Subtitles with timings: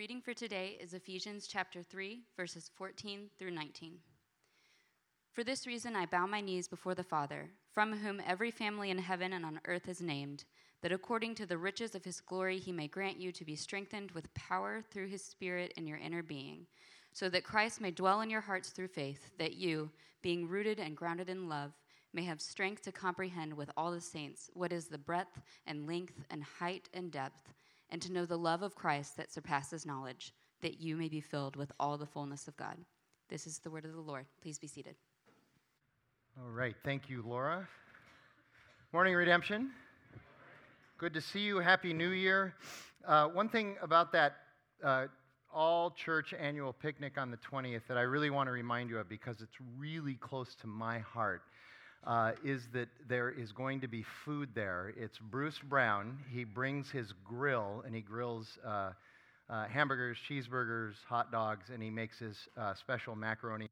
[0.00, 3.98] reading for today is Ephesians chapter 3, verses 14 through 19.
[5.34, 8.96] For this reason I bow my knees before the Father, from whom every family in
[8.96, 10.44] heaven and on earth is named,
[10.80, 14.10] that according to the riches of his glory he may grant you to be strengthened
[14.12, 16.66] with power through his Spirit in your inner being,
[17.12, 19.90] so that Christ may dwell in your hearts through faith, that you,
[20.22, 21.72] being rooted and grounded in love,
[22.14, 26.24] may have strength to comprehend with all the saints what is the breadth and length
[26.30, 27.52] and height and depth
[27.90, 30.32] and to know the love of Christ that surpasses knowledge,
[30.62, 32.76] that you may be filled with all the fullness of God.
[33.28, 34.26] This is the word of the Lord.
[34.42, 34.96] Please be seated.
[36.38, 36.74] All right.
[36.84, 37.68] Thank you, Laura.
[38.92, 39.70] Morning, Redemption.
[40.98, 41.58] Good to see you.
[41.58, 42.54] Happy New Year.
[43.06, 44.36] Uh, one thing about that
[44.84, 45.06] uh,
[45.52, 49.08] all church annual picnic on the 20th that I really want to remind you of
[49.08, 51.42] because it's really close to my heart
[52.06, 54.92] uh, is that there is going to be food there.
[54.96, 56.18] It's Bruce Brown.
[56.32, 58.92] He brings his grill and he grills uh,
[59.48, 63.68] uh, hamburgers, cheeseburgers, hot dogs, and he makes his uh, special macaroni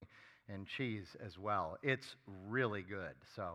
[0.49, 1.79] and cheese as well.
[1.83, 2.17] It's
[2.49, 3.15] really good.
[3.37, 3.55] So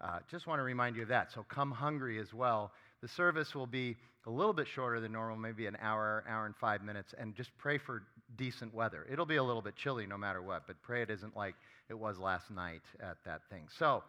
[0.00, 1.32] uh, just want to remind you of that.
[1.32, 2.72] So come hungry as well.
[3.02, 3.96] The service will be
[4.26, 7.50] a little bit shorter than normal, maybe an hour, hour and five minutes, and just
[7.56, 8.02] pray for
[8.36, 9.06] decent weather.
[9.10, 11.54] It'll be a little bit chilly no matter what, but pray it isn't like
[11.90, 13.66] it was last night at that thing.
[13.76, 14.04] So,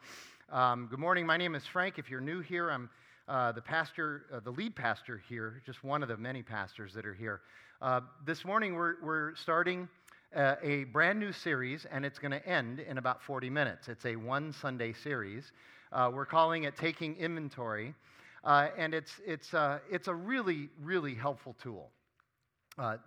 [0.52, 1.26] um, good morning.
[1.26, 1.98] My name is Frank.
[1.98, 2.92] If you're new here, I'm
[3.28, 7.08] uh, the pastor, uh, the lead pastor here, just one of the many pastors that
[7.08, 7.42] are here.
[7.82, 9.90] Uh, this morning, we're, we're starting
[10.36, 13.88] uh, a brand new series, and it's going to end in about 40 minutes.
[13.88, 15.52] It's a one Sunday series.
[15.92, 17.96] Uh, we're calling it Taking Inventory,
[18.44, 19.56] uh, and it's, it's,
[19.90, 21.90] it's a really, really helpful tool.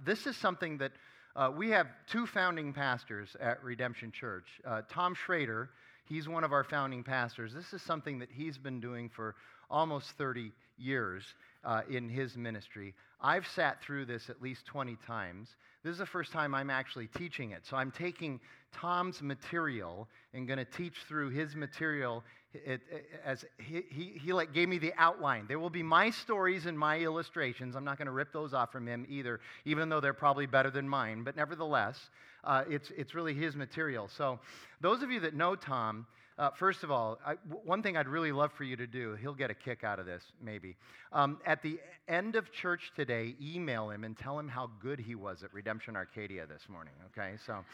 [0.05, 0.91] this is something that
[1.37, 4.47] uh, we have two founding pastors at Redemption Church.
[4.65, 5.71] Uh, Tom Schrader,
[6.05, 7.53] he's one of our founding pastors.
[7.53, 9.35] This is something that he's been doing for
[9.69, 11.25] almost 30 years
[11.65, 12.95] uh, in his ministry.
[13.21, 15.49] I've sat through this at least 20 times.
[15.83, 17.67] This is the first time I'm actually teaching it.
[17.69, 18.39] So I'm taking
[18.73, 22.23] Tom's material and going to teach through his material
[22.55, 22.81] it,
[23.25, 25.47] as he, he, he like gave me the outline.
[25.49, 27.77] There will be my stories and my illustrations.
[27.77, 30.71] I'm not going to rip those off from him either, even though they're probably better
[30.71, 31.23] than mine.
[31.25, 32.11] But nevertheless,
[32.45, 34.09] uh, it's, it's really his material.
[34.09, 34.39] So
[34.81, 36.07] those of you that know Tom,
[36.37, 37.35] uh, first of all, I,
[37.65, 40.07] one thing I'd really love for you to do, he'll get a kick out of
[40.07, 40.77] this, maybe.
[41.13, 45.15] Um, at the end of church today, email him and tell him how good he
[45.15, 47.35] was at Redemption Arcadia this morning, okay?
[47.47, 47.65] So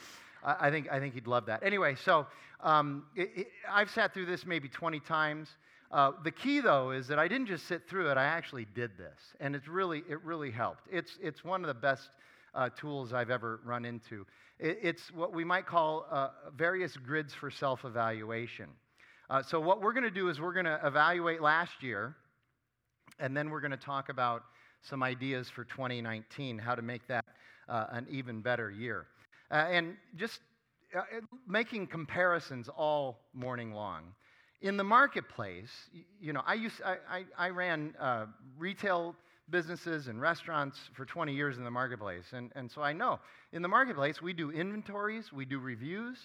[0.42, 1.62] I, think, I think he'd love that.
[1.62, 2.26] Anyway, so
[2.62, 5.48] um, it, it, I've sat through this maybe 20 times.
[5.90, 8.96] Uh, the key, though, is that I didn't just sit through it, I actually did
[8.96, 9.18] this.
[9.40, 10.82] And it's really, it really helped.
[10.90, 12.10] It's, it's one of the best
[12.54, 14.26] uh, tools I've ever run into.
[14.58, 18.66] It, it's what we might call uh, various grids for self evaluation.
[19.28, 22.16] Uh, so, what we're going to do is we're going to evaluate last year,
[23.18, 24.42] and then we're going to talk about
[24.82, 27.24] some ideas for 2019, how to make that
[27.68, 29.06] uh, an even better year.
[29.50, 30.40] Uh, and just
[30.96, 31.02] uh,
[31.46, 34.02] making comparisons all morning long.
[34.62, 35.70] In the marketplace,
[36.20, 37.94] you know, I, used, I, I, I ran
[38.58, 39.16] retail
[39.50, 42.26] businesses and restaurants for 20 years in the marketplace.
[42.32, 43.18] And, and so I know
[43.52, 46.18] in the marketplace, we do inventories, we do reviews,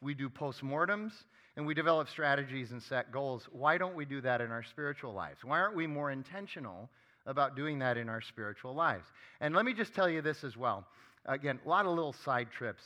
[0.00, 1.12] we do postmortems,
[1.56, 3.48] and we develop strategies and set goals.
[3.50, 5.38] Why don't we do that in our spiritual lives?
[5.42, 6.90] Why aren't we more intentional
[7.24, 9.06] about doing that in our spiritual lives?
[9.40, 10.86] And let me just tell you this as well.
[11.26, 12.82] Again, a lot of little side trips.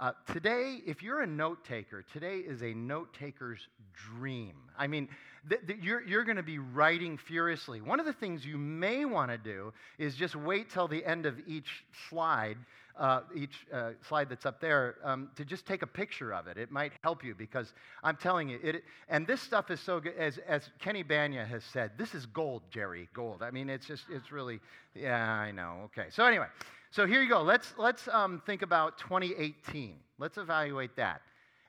[0.00, 4.54] Uh, today, if you're a note taker, today is a note taker's dream.
[4.76, 5.08] I mean,
[5.48, 7.80] th- th- you're, you're going to be writing furiously.
[7.80, 11.26] One of the things you may want to do is just wait till the end
[11.26, 12.56] of each slide,
[12.98, 16.58] uh, each uh, slide that's up there, um, to just take a picture of it.
[16.58, 17.72] It might help you because
[18.02, 20.16] I'm telling you, it, and this stuff is so good.
[20.18, 23.44] As, as Kenny Bania has said, this is gold, Jerry, gold.
[23.44, 24.58] I mean, it's just, it's really,
[24.96, 25.82] yeah, I know.
[25.84, 26.08] Okay.
[26.10, 26.46] So, anyway.
[26.94, 27.42] So here you go.
[27.42, 29.96] Let's, let's um, think about 2018.
[30.20, 31.22] Let's evaluate that.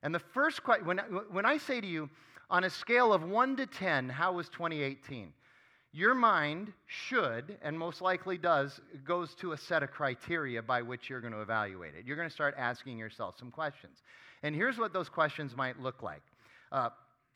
[0.03, 0.99] And the first question, when,
[1.31, 2.11] when I say to you,
[2.51, 5.33] on a scale of 1 to 10, how was 2018?
[5.93, 11.09] Your mind should, and most likely does, goes to a set of criteria by which
[11.09, 12.05] you're going to evaluate it.
[12.05, 14.03] You're going to start asking yourself some questions.
[14.43, 16.21] And here's what those questions might look like
[16.71, 16.89] uh,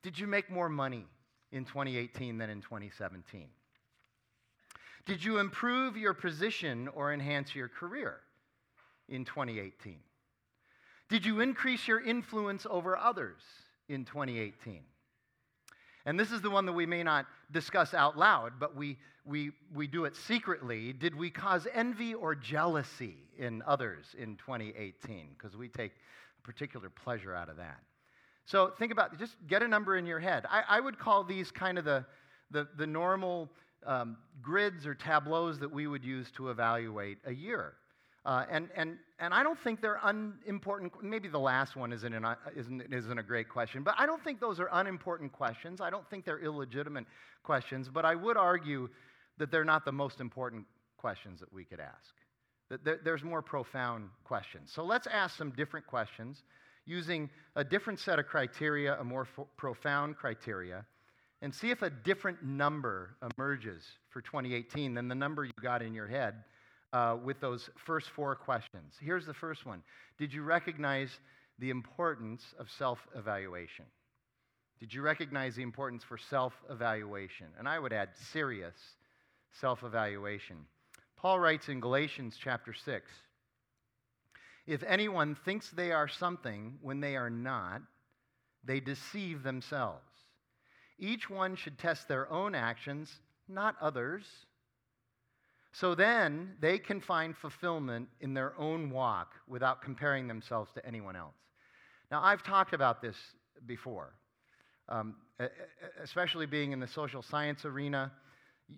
[0.04, 1.08] Did you make more money
[1.52, 3.48] in 2018 than in 2017?
[5.06, 8.20] Did you improve your position or enhance your career
[9.08, 10.00] in 2018?
[11.10, 13.42] Did you increase your influence over others
[13.88, 14.82] in 2018?
[16.06, 19.52] And this is the one that we may not discuss out loud, but we, we,
[19.74, 20.94] we do it secretly.
[20.94, 25.30] Did we cause envy or jealousy in others in 2018?
[25.38, 25.92] Because we take
[26.44, 27.80] particular pleasure out of that.
[28.46, 30.46] So think about just get a number in your head.
[30.50, 32.06] I, I would call these kind of the,
[32.50, 33.52] the, the normal
[33.86, 37.74] um, grids or tableaus that we would use to evaluate a year.
[38.26, 40.92] Uh, and, and, and I don't think they're unimportant.
[41.02, 44.40] Maybe the last one isn't, an, isn't, isn't a great question, but I don't think
[44.40, 45.80] those are unimportant questions.
[45.80, 47.06] I don't think they're illegitimate
[47.44, 48.90] questions, but I would argue
[49.38, 50.66] that they're not the most important
[50.98, 52.14] questions that we could ask.
[52.70, 54.72] That there, there's more profound questions.
[54.74, 56.44] So let's ask some different questions
[56.86, 60.86] using a different set of criteria, a more fo- profound criteria,
[61.42, 65.94] and see if a different number emerges for 2018 than the number you got in
[65.94, 66.36] your head
[66.92, 68.96] uh, with those first four questions.
[69.00, 69.82] Here's the first one
[70.18, 71.10] Did you recognize
[71.60, 73.86] the importance of self evaluation?
[74.80, 77.48] Did you recognize the importance for self evaluation?
[77.58, 78.76] And I would add serious
[79.60, 80.58] self evaluation.
[81.18, 83.12] Paul writes in Galatians chapter 6
[84.68, 87.82] If anyone thinks they are something when they are not,
[88.64, 90.09] they deceive themselves.
[91.00, 93.10] Each one should test their own actions,
[93.48, 94.26] not others.
[95.72, 101.16] So then they can find fulfillment in their own walk without comparing themselves to anyone
[101.16, 101.36] else.
[102.12, 103.16] Now, I've talked about this
[103.66, 104.14] before,
[104.90, 105.16] um,
[106.02, 108.12] especially being in the social science arena.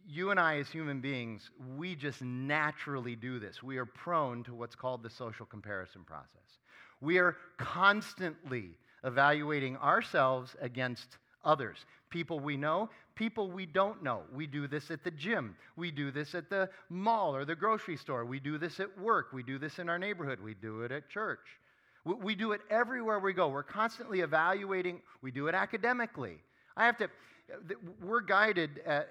[0.06, 3.64] You and I, as human beings, we just naturally do this.
[3.64, 6.60] We are prone to what's called the social comparison process.
[7.00, 14.22] We are constantly evaluating ourselves against others people we know, people we don't know.
[14.32, 15.56] We do this at the gym.
[15.76, 18.26] We do this at the mall or the grocery store.
[18.26, 19.34] We do this at work.
[19.34, 20.40] We do this in our neighborhood.
[20.40, 21.40] We do it at church.
[22.04, 23.48] We do it everywhere we go.
[23.48, 25.02] We're constantly evaluating.
[25.22, 26.38] We do it academically.
[26.76, 27.10] I have to,
[28.02, 29.08] we're guided, uh, at,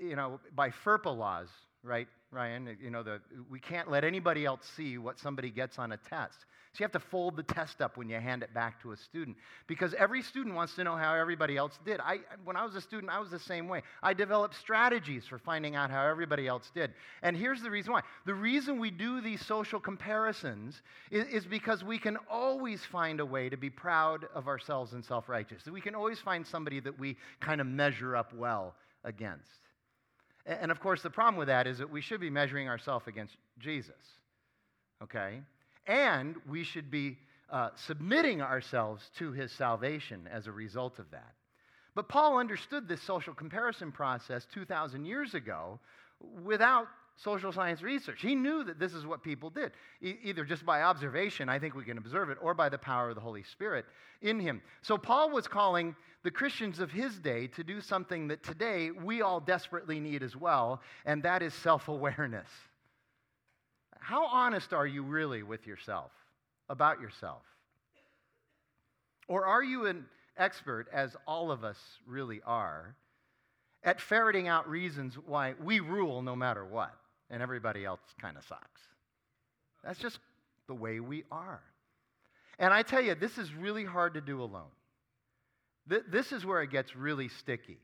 [0.00, 1.48] you know, by FERPA laws,
[1.82, 2.76] right, Ryan?
[2.80, 6.38] You know, the, we can't let anybody else see what somebody gets on a test.
[6.72, 8.96] So you have to fold the test up when you hand it back to a
[8.96, 9.36] student
[9.66, 11.98] because every student wants to know how everybody else did.
[11.98, 13.82] I, when I was a student, I was the same way.
[14.04, 16.92] I developed strategies for finding out how everybody else did.
[17.22, 20.80] And here's the reason why the reason we do these social comparisons
[21.10, 25.04] is, is because we can always find a way to be proud of ourselves and
[25.04, 25.66] self righteous.
[25.66, 29.50] We can always find somebody that we kind of measure up well against.
[30.46, 33.36] And of course, the problem with that is that we should be measuring ourselves against
[33.58, 33.94] Jesus.
[35.02, 35.42] Okay?
[35.86, 37.18] And we should be
[37.50, 41.34] uh, submitting ourselves to his salvation as a result of that.
[41.94, 45.80] But Paul understood this social comparison process 2,000 years ago
[46.44, 46.86] without
[47.16, 48.20] social science research.
[48.22, 51.74] He knew that this is what people did, e- either just by observation, I think
[51.74, 53.84] we can observe it, or by the power of the Holy Spirit
[54.22, 54.62] in him.
[54.82, 59.22] So Paul was calling the Christians of his day to do something that today we
[59.22, 62.48] all desperately need as well, and that is self awareness.
[63.98, 66.10] How honest are you really with yourself,
[66.68, 67.42] about yourself?
[69.28, 72.96] Or are you an expert, as all of us really are,
[73.84, 76.94] at ferreting out reasons why we rule no matter what,
[77.30, 78.80] and everybody else kind of sucks?
[79.84, 80.18] That's just
[80.66, 81.62] the way we are.
[82.58, 84.70] And I tell you, this is really hard to do alone.
[85.86, 87.78] This is where it gets really sticky.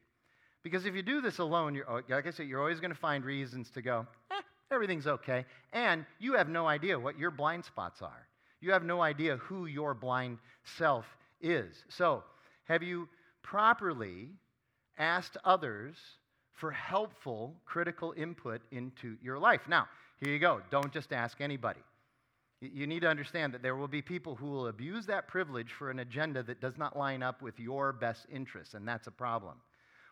[0.63, 3.25] Because if you do this alone, you're, like I said, you're always going to find
[3.25, 4.41] reasons to go, eh,
[4.71, 5.45] everything's okay.
[5.73, 8.27] And you have no idea what your blind spots are.
[8.61, 10.39] You have no idea who your blind
[10.77, 11.07] self
[11.41, 11.85] is.
[11.89, 12.25] So,
[12.65, 13.09] have you
[13.43, 14.29] properly
[14.99, 15.97] asked others
[16.57, 19.63] for helpful critical input into your life?
[19.69, 19.89] Now,
[20.21, 20.61] here you go.
[20.71, 21.81] Don't just ask anybody.
[22.61, 25.91] You need to understand that there will be people who will abuse that privilege for
[25.91, 29.57] an agenda that does not line up with your best interests, and that's a problem.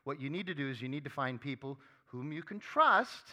[0.04, 3.24] What you need to do is you need to find people whom you can trust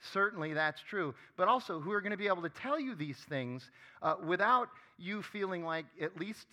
[0.00, 3.16] Certainly that's true, but also who are going to be able to tell you these
[3.28, 3.70] things
[4.02, 6.46] uh, without you feeling like at least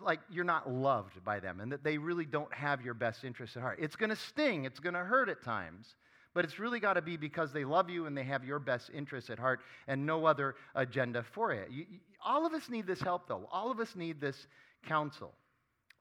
[0.00, 3.56] like you're not loved by them and that they really don't have your best interests
[3.56, 3.78] at heart.
[3.80, 5.96] It's going to sting, it's going to hurt at times,
[6.34, 8.90] but it's really got to be because they love you and they have your best
[8.94, 11.70] interests at heart and no other agenda for it.
[11.70, 13.48] You, you, all of us need this help, though.
[13.52, 14.46] All of us need this
[14.86, 15.32] counsel.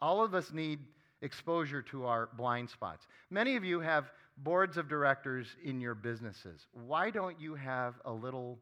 [0.02, 0.80] All of us need
[1.22, 3.08] exposure to our blind spots.
[3.30, 6.68] Many of you have boards of directors in your businesses.
[6.72, 8.60] Why don't you have a little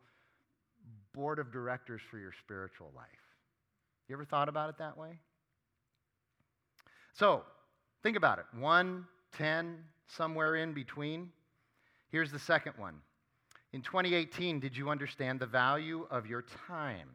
[1.14, 3.06] board of directors for your spiritual life?
[4.08, 5.20] You ever thought about it that way?
[7.14, 7.44] So,
[8.04, 8.46] think about it.
[8.58, 9.06] One,
[9.36, 9.78] ten,
[10.08, 11.30] somewhere in between.
[12.10, 12.96] Here's the second one.
[13.74, 17.10] In 2018, did you understand the value of your time?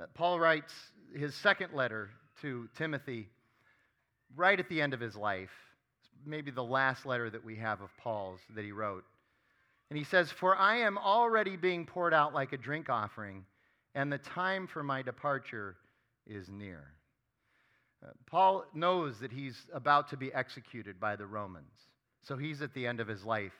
[0.00, 0.72] Uh, Paul writes
[1.14, 3.28] his second letter to Timothy
[4.34, 5.52] right at the end of his life
[6.26, 9.04] maybe the last letter that we have of Paul's that he wrote.
[9.90, 13.44] And he says, For I am already being poured out like a drink offering,
[13.94, 15.76] and the time for my departure
[16.26, 16.84] is near.
[18.04, 21.72] Uh, Paul knows that he's about to be executed by the Romans.
[22.22, 23.52] So he's at the end of his life,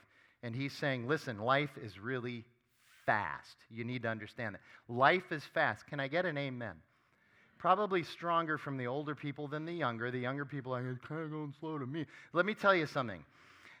[0.43, 2.43] and he's saying, Listen, life is really
[3.05, 3.55] fast.
[3.69, 4.61] You need to understand that.
[4.87, 5.85] Life is fast.
[5.87, 6.75] Can I get an amen?
[7.65, 10.11] Probably stronger from the older people than the younger.
[10.11, 12.05] The younger people are like, kind of going slow to me.
[12.31, 13.25] Let me tell you something.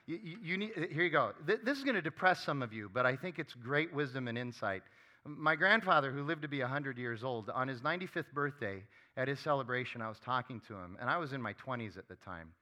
[0.07, 1.33] You, you, you need, here you go.
[1.45, 4.39] This is going to depress some of you, but I think it's great wisdom and
[4.39, 4.81] insight.
[5.23, 8.81] My grandfather, who lived to be 100 years old, on his 95th birthday,
[9.17, 12.07] at his celebration, I was talking to him, and I was in my 20s at
[12.07, 12.53] the time.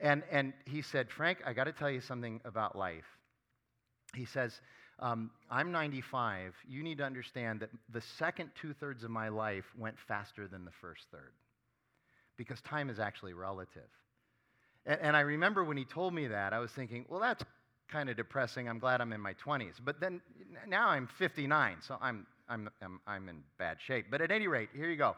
[0.00, 3.06] And, and he said, Frank, I got to tell you something about life.
[4.12, 4.60] He says,
[5.00, 6.54] um, I'm 95.
[6.68, 10.64] You need to understand that the second two thirds of my life went faster than
[10.64, 11.32] the first third
[12.36, 13.88] because time is actually relative.
[14.86, 17.44] And, and I remember when he told me that, I was thinking, well, that's
[17.90, 18.68] kind of depressing.
[18.68, 19.74] I'm glad I'm in my 20s.
[19.84, 20.20] But then
[20.66, 24.06] now I'm 59, so I'm, I'm, I'm, I'm in bad shape.
[24.10, 25.16] But at any rate, here you go.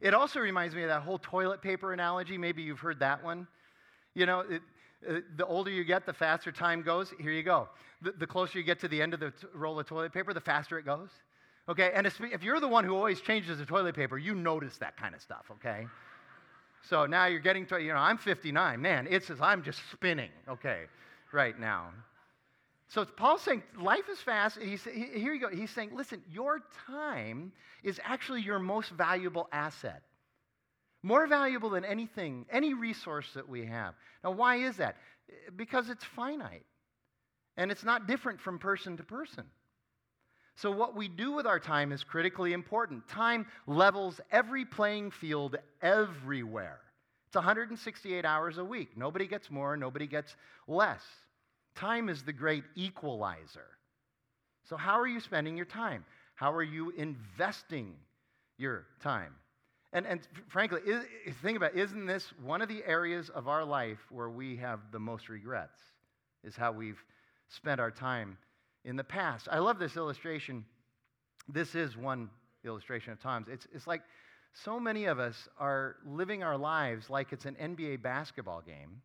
[0.00, 2.38] It also reminds me of that whole toilet paper analogy.
[2.38, 3.46] Maybe you've heard that one.
[4.14, 4.62] You know, it,
[5.08, 7.12] Uh, the older you get, the faster time goes.
[7.18, 7.68] Here you go.
[8.02, 10.34] The, the closer you get to the end of the t- roll of toilet paper,
[10.34, 11.08] the faster it goes.
[11.68, 14.96] Okay, and if you're the one who always changes the toilet paper, you notice that
[14.96, 15.86] kind of stuff, okay?
[16.88, 18.80] So now you're getting to, you know, I'm 59.
[18.80, 20.84] Man, it's just, I'm just spinning, okay,
[21.32, 21.90] right now.
[22.88, 24.58] So Paul's saying life is fast.
[24.60, 25.48] He's, here you go.
[25.48, 27.52] He's saying, listen, your time
[27.84, 30.02] is actually your most valuable asset.
[31.02, 33.94] More valuable than anything, any resource that we have.
[34.22, 34.96] Now, why is that?
[35.56, 36.66] Because it's finite.
[37.56, 39.44] And it's not different from person to person.
[40.56, 43.08] So, what we do with our time is critically important.
[43.08, 46.80] Time levels every playing field everywhere.
[47.28, 48.90] It's 168 hours a week.
[48.96, 51.02] Nobody gets more, nobody gets less.
[51.74, 53.68] Time is the great equalizer.
[54.68, 56.04] So, how are you spending your time?
[56.34, 57.94] How are you investing
[58.58, 59.34] your time?
[59.92, 61.04] And, and frankly, is,
[61.42, 64.80] think about it, isn't this one of the areas of our life where we have
[64.92, 65.78] the most regrets?
[66.44, 67.02] Is how we've
[67.48, 68.38] spent our time
[68.84, 69.48] in the past.
[69.50, 70.64] I love this illustration.
[71.48, 72.30] This is one
[72.64, 73.48] illustration of times.
[73.50, 74.02] It's, it's like
[74.52, 79.02] so many of us are living our lives like it's an NBA basketball game,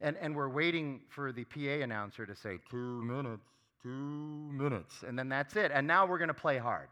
[0.00, 3.42] and, and we're waiting for the PA announcer to say, two minutes,
[3.82, 5.70] two minutes, and then that's it.
[5.74, 6.88] And now we're going to play hard.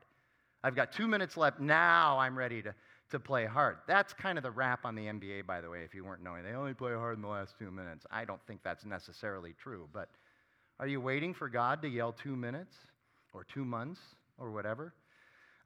[0.62, 1.58] I've got two minutes left.
[1.58, 2.74] Now I'm ready to,
[3.10, 3.78] to play hard.
[3.86, 6.44] That's kind of the rap on the NBA, by the way, if you weren't knowing.
[6.44, 8.06] They only play hard in the last two minutes.
[8.10, 10.08] I don't think that's necessarily true, but
[10.78, 12.74] are you waiting for God to yell two minutes
[13.34, 14.00] or two months
[14.38, 14.94] or whatever?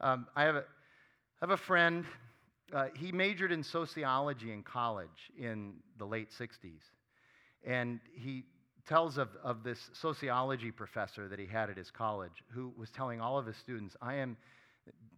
[0.00, 2.04] Um, I, have a, I have a friend,
[2.72, 6.80] uh, he majored in sociology in college in the late 60s.
[7.64, 8.44] And he
[8.88, 13.20] tells of, of this sociology professor that he had at his college who was telling
[13.20, 14.36] all of his students, I am,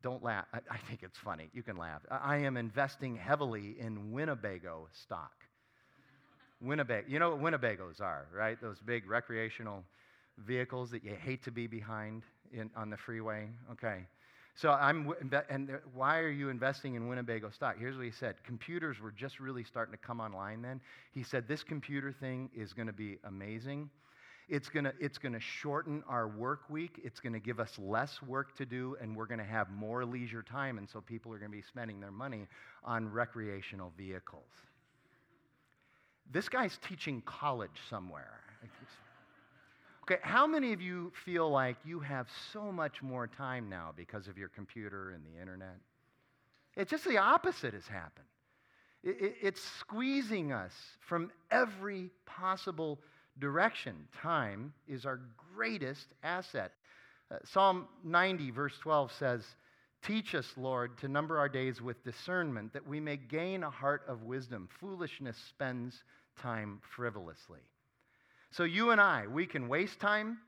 [0.02, 2.02] don't laugh, I, I think it's funny, you can laugh.
[2.10, 5.32] I am investing heavily in Winnebago stock.
[6.60, 7.06] Winnebago.
[7.08, 8.60] You know what Winnebagos are, right?
[8.60, 9.84] Those big recreational
[10.38, 13.48] vehicles that you hate to be behind in, on the freeway.
[13.72, 14.06] Okay.
[14.54, 15.12] So I'm,
[15.50, 17.76] and why are you investing in Winnebago stock?
[17.78, 18.36] Here's what he said.
[18.42, 20.80] Computers were just really starting to come online then.
[21.12, 23.90] He said, this computer thing is going to be amazing.
[24.48, 27.00] It's going to it's going to shorten our work week.
[27.02, 30.04] It's going to give us less work to do, and we're going to have more
[30.04, 30.78] leisure time.
[30.78, 32.46] And so people are going to be spending their money
[32.84, 34.44] on recreational vehicles.
[36.30, 38.40] This guy's teaching college somewhere.
[40.02, 44.28] Okay, how many of you feel like you have so much more time now because
[44.28, 45.76] of your computer and the internet?
[46.76, 48.26] It's just the opposite has happened.
[49.02, 53.00] It, it, it's squeezing us from every possible
[53.38, 54.08] direction.
[54.22, 55.20] Time is our
[55.54, 56.72] greatest asset.
[57.30, 59.44] Uh, Psalm 90, verse 12 says,
[60.02, 64.02] Teach us, Lord, to number our days with discernment, that we may gain a heart
[64.06, 64.68] of wisdom.
[64.80, 66.04] Foolishness spends
[66.40, 67.60] time frivolously.
[68.52, 70.38] So, you and I, we can waste time,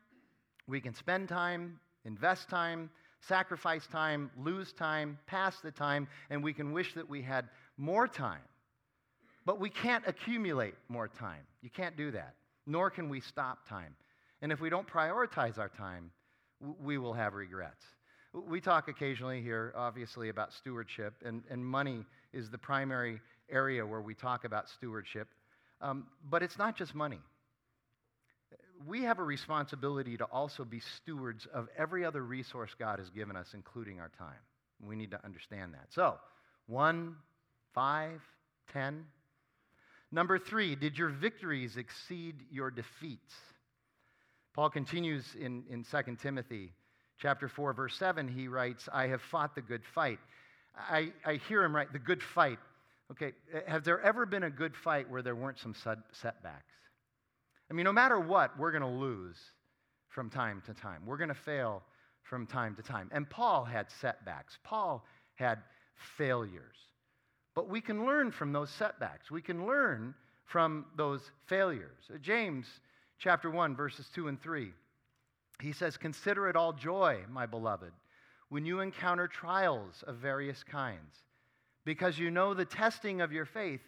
[0.69, 2.91] we can spend time, invest time,
[3.21, 8.07] sacrifice time, lose time, pass the time, and we can wish that we had more
[8.07, 8.43] time.
[9.45, 11.43] But we can't accumulate more time.
[11.63, 12.35] You can't do that.
[12.69, 13.97] Nor can we stop time.
[14.43, 16.11] And if we don't prioritize our time,
[16.85, 17.85] we will have regrets.
[18.35, 23.21] We talk occasionally here, obviously, about stewardship, and, and money is the primary
[23.51, 25.29] area where we talk about stewardship.
[25.81, 27.21] Um, but it's not just money.
[28.87, 33.35] We have a responsibility to also be stewards of every other resource God has given
[33.35, 34.43] us, including our time.
[34.87, 35.87] We need to understand that.
[35.89, 36.17] So,
[36.67, 37.17] one,
[37.75, 38.21] five,
[38.73, 39.07] ten.
[40.11, 43.35] Number three, did your victories exceed your defeats?
[44.55, 46.73] Paul continues in, in 2 Timothy
[47.19, 50.19] chapter 4, verse 7, he writes, I have fought the good fight.
[50.77, 52.59] I, I hear him write, the good fight.
[53.11, 53.33] Okay,
[53.67, 55.75] has there ever been a good fight where there weren't some
[56.13, 56.75] setbacks?
[57.71, 59.37] I mean, no matter what, we're going to lose
[60.09, 61.03] from time to time.
[61.07, 61.83] We're going to fail
[62.23, 63.11] from time to time.
[63.13, 65.59] And Paul had setbacks, Paul had
[66.17, 66.77] failures.
[67.59, 69.33] But we can learn from those setbacks.
[69.33, 72.05] We can learn from those failures.
[72.09, 72.69] Uh, James
[73.19, 74.73] chapter 1 verses 2 and 3.
[75.61, 77.93] He says, "Consider it all joy, my beloved,
[78.49, 81.25] when you encounter trials of various kinds,
[81.85, 83.83] because you know the testing of your faith,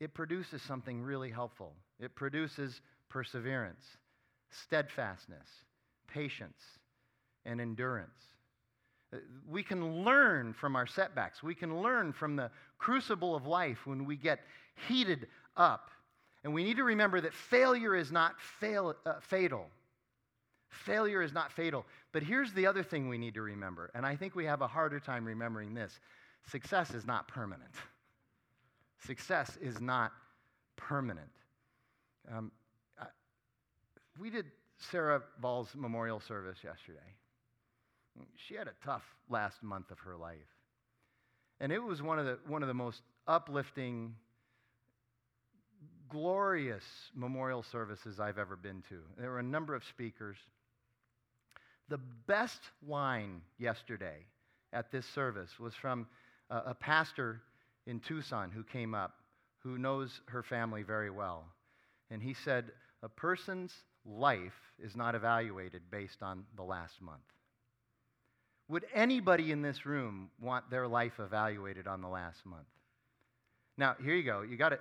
[0.00, 1.76] it produces something really helpful.
[2.00, 3.98] It produces perseverance,
[4.48, 5.48] steadfastness,
[6.06, 6.62] patience,
[7.44, 8.31] and endurance.
[9.48, 11.42] We can learn from our setbacks.
[11.42, 14.40] We can learn from the crucible of life when we get
[14.88, 15.90] heated up.
[16.44, 19.66] And we need to remember that failure is not fail, uh, fatal.
[20.70, 21.84] Failure is not fatal.
[22.12, 24.66] But here's the other thing we need to remember, and I think we have a
[24.66, 25.98] harder time remembering this
[26.50, 27.70] success is not permanent.
[29.06, 30.12] Success is not
[30.76, 31.30] permanent.
[32.30, 32.50] Um,
[32.98, 33.06] I,
[34.18, 34.46] we did
[34.78, 36.98] Sarah Ball's memorial service yesterday.
[38.36, 40.38] She had a tough last month of her life.
[41.60, 44.14] And it was one of the, one of the most uplifting,
[46.08, 48.98] glorious memorial services I've ever been to.
[49.18, 50.36] There were a number of speakers.
[51.88, 54.26] The best line yesterday
[54.72, 56.06] at this service was from
[56.50, 57.42] a, a pastor
[57.86, 59.14] in Tucson who came up,
[59.58, 61.44] who knows her family very well.
[62.10, 63.72] And he said, A person's
[64.04, 64.52] life
[64.82, 67.20] is not evaluated based on the last month.
[68.72, 72.66] Would anybody in this room want their life evaluated on the last month?
[73.76, 74.40] Now, here you go.
[74.40, 74.80] You got it.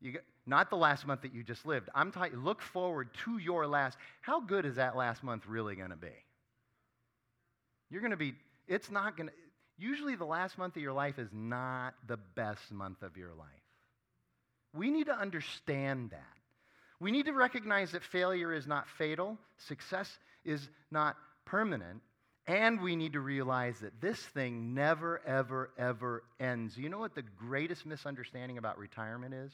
[0.00, 1.88] You got, not the last month that you just lived.
[1.94, 3.98] I'm talking, look forward to your last.
[4.20, 6.08] How good is that last month really going to be?
[7.88, 8.34] You're going to be,
[8.66, 9.34] it's not going to,
[9.78, 13.46] usually the last month of your life is not the best month of your life.
[14.76, 16.36] We need to understand that.
[16.98, 22.00] We need to recognize that failure is not fatal, success is not permanent,
[22.46, 26.76] and we need to realize that this thing never, ever, ever ends.
[26.76, 29.52] You know what the greatest misunderstanding about retirement is?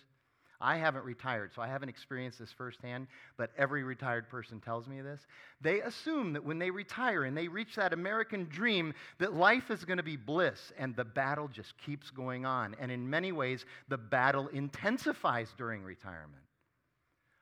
[0.63, 3.07] I haven't retired, so I haven't experienced this firsthand,
[3.39, 5.21] but every retired person tells me this.
[5.63, 9.87] They assume that when they retire and they reach that American dream, that life is
[9.87, 12.77] going to be bliss, and the battle just keeps going on.
[12.79, 16.43] And in many ways, the battle intensifies during retirement.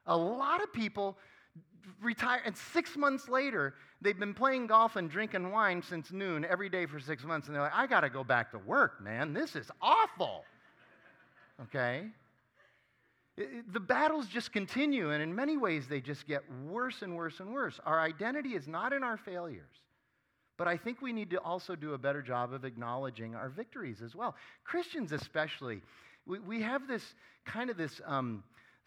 [0.07, 1.19] A lot of people
[2.01, 6.69] retire, and six months later, they've been playing golf and drinking wine since noon every
[6.69, 9.33] day for six months, and they're like, I got to go back to work, man.
[9.33, 10.45] This is awful.
[11.63, 12.07] Okay?
[13.37, 17.41] It, the battles just continue, and in many ways, they just get worse and worse
[17.41, 17.81] and worse.
[17.85, 19.71] Our identity is not in our failures.
[20.57, 24.03] But I think we need to also do a better job of acknowledging our victories
[24.03, 24.35] as well.
[24.65, 25.83] Christians, especially,
[26.27, 27.15] we, we have this
[27.47, 28.43] kind of this um,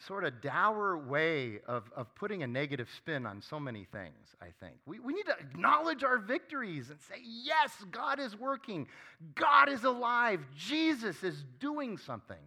[0.08, 4.48] sort of dour way of, of putting a negative spin on so many things, I
[4.60, 4.76] think.
[4.86, 8.88] We, we need to acknowledge our victories and say, yes, God is working,
[9.36, 12.38] God is alive, Jesus is doing something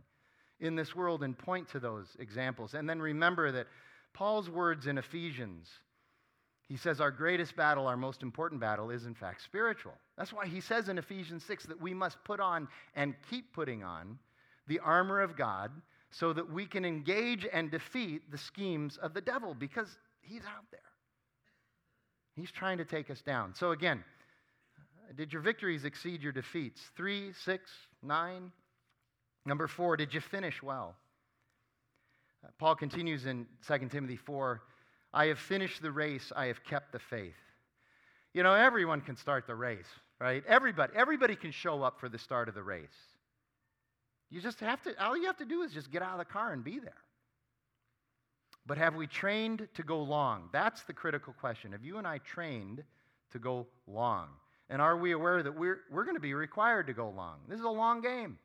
[0.60, 2.74] in this world, and point to those examples.
[2.74, 3.66] And then remember that
[4.12, 5.68] Paul's words in Ephesians,
[6.68, 9.92] he says, Our greatest battle, our most important battle, is in fact spiritual.
[10.16, 13.82] That's why he says in Ephesians 6 that we must put on and keep putting
[13.82, 14.18] on
[14.66, 15.70] the armor of God
[16.18, 19.88] so that we can engage and defeat the schemes of the devil because
[20.20, 20.80] he's out there.
[22.36, 23.54] He's trying to take us down.
[23.54, 24.04] So, again,
[25.16, 26.80] did your victories exceed your defeats?
[26.96, 27.70] Three, six,
[28.02, 28.52] nine?
[29.44, 30.94] Number four, did you finish well?
[32.44, 34.62] Uh, Paul continues in 2 Timothy 4
[35.12, 37.34] I have finished the race, I have kept the faith.
[38.32, 39.86] You know, everyone can start the race,
[40.20, 40.42] right?
[40.48, 43.13] Everybody, everybody can show up for the start of the race.
[44.30, 46.24] You just have to, all you have to do is just get out of the
[46.24, 46.92] car and be there.
[48.66, 50.48] But have we trained to go long?
[50.52, 51.72] That's the critical question.
[51.72, 52.82] Have you and I trained
[53.32, 54.28] to go long?
[54.70, 57.40] And are we aware that we're, we're going to be required to go long?
[57.48, 58.38] This is a long game.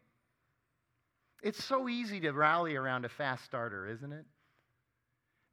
[1.42, 4.26] It's so easy to rally around a fast starter, isn't it?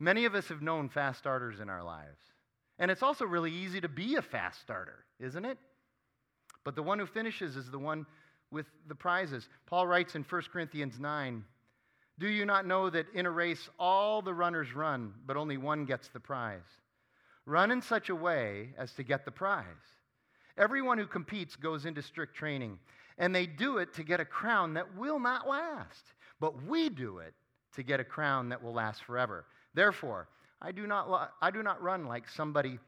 [0.00, 2.18] Many of us have known fast starters in our lives.
[2.78, 5.58] And it's also really easy to be a fast starter, isn't it?
[6.64, 8.04] But the one who finishes is the one
[8.50, 9.48] with the prizes.
[9.66, 11.44] Paul writes in 1 Corinthians 9
[12.18, 15.84] Do you not know that in a race all the runners run, but only one
[15.84, 16.60] gets the prize?
[17.44, 19.64] Run in such a way as to get the prize.
[20.58, 22.78] Everyone who competes goes into strict training,
[23.18, 26.14] and they do it to get a crown that will not last.
[26.40, 27.34] But we do it
[27.74, 29.44] to get a crown that will last forever.
[29.74, 30.28] Therefore,
[30.60, 32.78] I do not, I do not run like somebody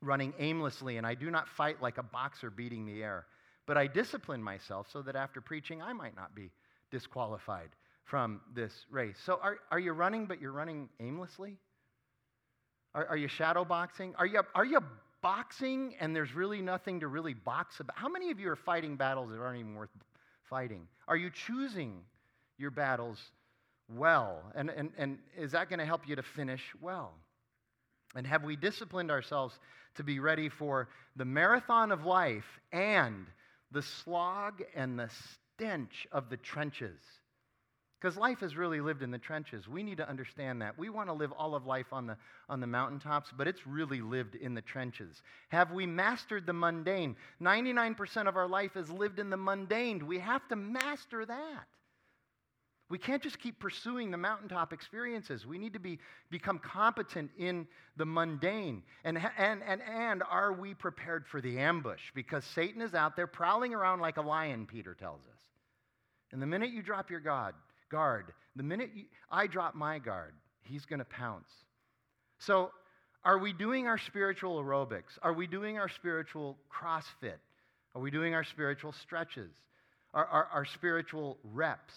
[0.00, 3.26] running aimlessly, and I do not fight like a boxer beating the air.
[3.66, 6.50] But I discipline myself so that after preaching, I might not be
[6.90, 7.70] disqualified
[8.04, 9.18] from this race.
[9.24, 11.58] So, are, are you running, but you're running aimlessly?
[12.94, 14.14] Are, are you shadow boxing?
[14.16, 14.80] Are you, are you
[15.20, 17.98] boxing and there's really nothing to really box about?
[17.98, 19.90] How many of you are fighting battles that aren't even worth
[20.48, 20.86] fighting?
[21.08, 22.00] Are you choosing
[22.58, 23.18] your battles
[23.88, 24.42] well?
[24.54, 27.12] And, and, and is that going to help you to finish well?
[28.14, 29.58] And have we disciplined ourselves
[29.96, 33.26] to be ready for the marathon of life and
[33.76, 35.10] the slog and the
[35.54, 36.98] stench of the trenches?
[38.00, 39.68] Because life is really lived in the trenches.
[39.68, 40.78] We need to understand that.
[40.78, 42.16] We want to live all of life on the,
[42.48, 45.20] on the mountaintops, but it's really lived in the trenches.
[45.50, 47.16] Have we mastered the mundane?
[47.42, 50.06] 99% of our life is lived in the mundane.
[50.06, 51.66] We have to master that.
[52.88, 55.44] We can't just keep pursuing the mountaintop experiences.
[55.44, 55.98] We need to be,
[56.30, 58.82] become competent in the mundane.
[59.04, 62.12] And, and, and, and are we prepared for the ambush?
[62.14, 65.40] Because Satan is out there prowling around like a lion, Peter tells us.
[66.30, 67.54] And the minute you drop your God,
[67.90, 68.32] guard.
[68.54, 71.50] The minute you, I drop my guard, he's going to pounce.
[72.38, 72.70] So,
[73.24, 75.18] are we doing our spiritual aerobics?
[75.22, 77.38] Are we doing our spiritual CrossFit?
[77.94, 79.50] Are we doing our spiritual stretches?
[80.14, 81.94] Our, our, our spiritual reps?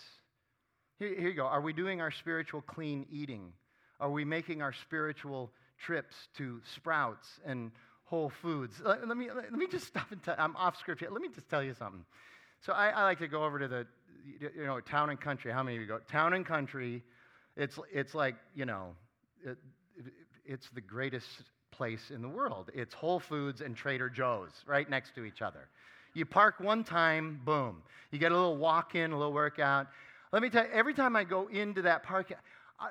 [0.99, 1.45] Here, here you go.
[1.45, 3.53] Are we doing our spiritual clean eating?
[4.01, 7.71] Are we making our spiritual trips to Sprouts and
[8.03, 8.81] Whole Foods?
[8.83, 11.09] Let, let me, let me just stop and tell I'm off script here.
[11.09, 12.03] Let me just tell you something.
[12.65, 13.87] So I, I like to go over to the
[14.41, 15.53] you know, town and country.
[15.53, 15.99] How many of you go?
[16.11, 17.01] Town and country,
[17.55, 18.93] it's, it's like, you know,
[19.45, 19.57] it,
[20.45, 22.71] it's the greatest place in the world.
[22.73, 25.69] It's Whole Foods and Trader Joe's right next to each other.
[26.13, 27.83] You park one time, boom.
[28.11, 29.87] You get a little walk in, a little workout.
[30.31, 32.31] Let me tell you, every time I go into that park,
[32.79, 32.89] I,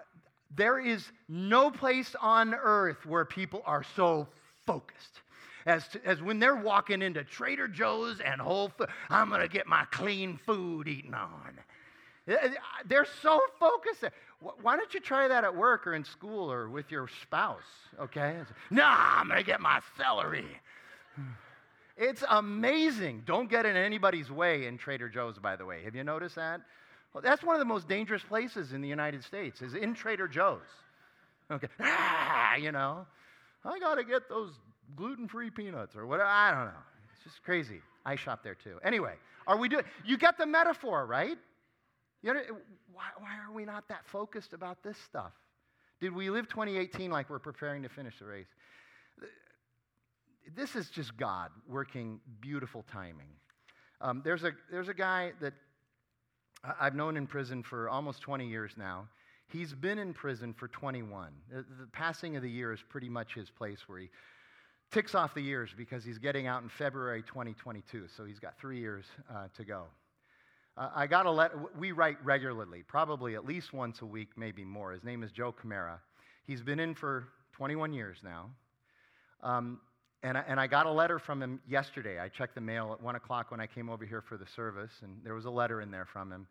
[0.57, 4.27] there is no place on earth where people are so
[4.66, 5.20] focused
[5.68, 9.48] as, to, as when they're walking into Trader Joe's and Whole Foods, I'm going to
[9.48, 11.59] get my clean food eaten on.
[12.27, 12.48] Eh, eh,
[12.87, 14.05] they're so focused.
[14.62, 17.61] Why don't you try that at work or in school or with your spouse?
[18.01, 18.37] Okay?
[18.70, 20.46] Nah, I'm going to get my celery.
[22.01, 23.24] It's amazing.
[23.27, 25.83] Don't get in anybody's way in Trader Joe's, by the way.
[25.83, 26.61] Have you noticed that?
[27.12, 30.29] Well, that's one of the most dangerous places in the United States, is in Trader
[30.29, 30.61] Joe's.
[31.51, 31.68] Okay.
[31.81, 33.07] Ah, you know,
[33.64, 34.53] I got to get those
[34.97, 36.29] gluten free peanuts or whatever.
[36.29, 36.81] I don't know.
[37.12, 37.81] It's just crazy.
[38.07, 38.79] I shop there too.
[38.83, 39.14] Anyway,
[39.47, 41.37] are we doing, you get the metaphor, right?
[42.23, 42.40] You know,
[42.92, 45.33] why, why are we not that focused about this stuff?
[46.01, 48.47] Did we live 2018 like we're preparing to finish the race?
[50.57, 53.29] This is just God working beautiful timing.
[54.01, 55.53] Um, there's, a, there's a guy that
[56.81, 59.09] I've known in prison for almost 20 years now.
[59.49, 61.33] He's been in prison for 21.
[61.51, 64.11] The, the passing of the year is pretty much his place where he
[64.90, 68.79] ticks off the years because he's getting out in February 2022, so he's got three
[68.79, 69.85] years uh, to go.
[70.77, 74.64] Uh, I got a letter, we write regularly, probably at least once a week, maybe
[74.64, 74.92] more.
[74.92, 76.01] His name is Joe Camara.
[76.47, 78.51] He's been in for 21 years now.
[79.42, 79.81] Um,
[80.22, 82.18] and, I, and I got a letter from him yesterday.
[82.18, 84.92] I checked the mail at 1 o'clock when I came over here for the service,
[85.02, 86.46] and there was a letter in there from him.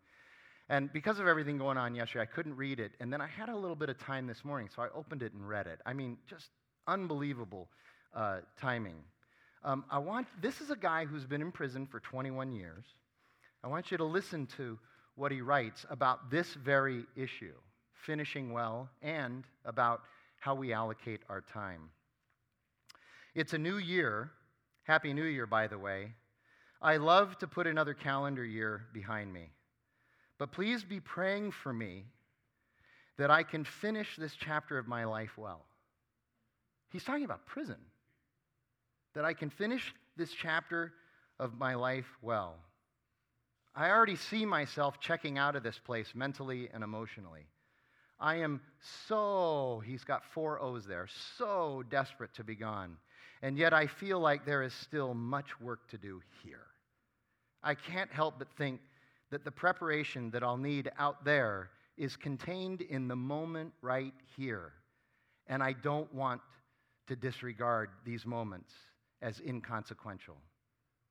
[0.70, 2.92] And because of everything going on yesterday, I couldn't read it.
[3.00, 5.32] And then I had a little bit of time this morning, so I opened it
[5.32, 5.80] and read it.
[5.86, 6.48] I mean, just
[6.86, 7.68] unbelievable
[8.14, 8.96] uh, timing.
[9.64, 12.84] Um, I want, this is a guy who's been in prison for 21 years.
[13.64, 14.78] I want you to listen to
[15.14, 17.54] what he writes about this very issue,
[17.92, 20.02] finishing well, and about
[20.38, 21.90] how we allocate our time.
[23.38, 24.32] It's a new year.
[24.82, 26.12] Happy New Year, by the way.
[26.82, 29.52] I love to put another calendar year behind me.
[30.38, 32.06] But please be praying for me
[33.16, 35.64] that I can finish this chapter of my life well.
[36.90, 37.76] He's talking about prison
[39.14, 40.92] that I can finish this chapter
[41.38, 42.56] of my life well.
[43.72, 47.46] I already see myself checking out of this place mentally and emotionally.
[48.18, 48.60] I am
[49.06, 52.96] so, he's got four O's there, so desperate to be gone.
[53.42, 56.66] And yet I feel like there is still much work to do here.
[57.62, 58.80] I can't help but think
[59.30, 64.72] that the preparation that I'll need out there is contained in the moment right here.
[65.48, 66.40] And I don't want
[67.08, 68.72] to disregard these moments
[69.22, 70.36] as inconsequential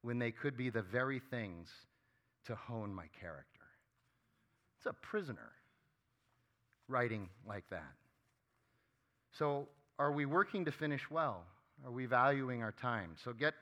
[0.02, 1.70] when they could be the very things
[2.46, 3.62] to hone my character.
[4.78, 5.52] It's a prisoner
[6.88, 7.94] writing like that.
[9.38, 9.68] So,
[10.00, 11.44] are we working to finish well?
[11.86, 13.16] Are we valuing our time?
[13.24, 13.54] So, get,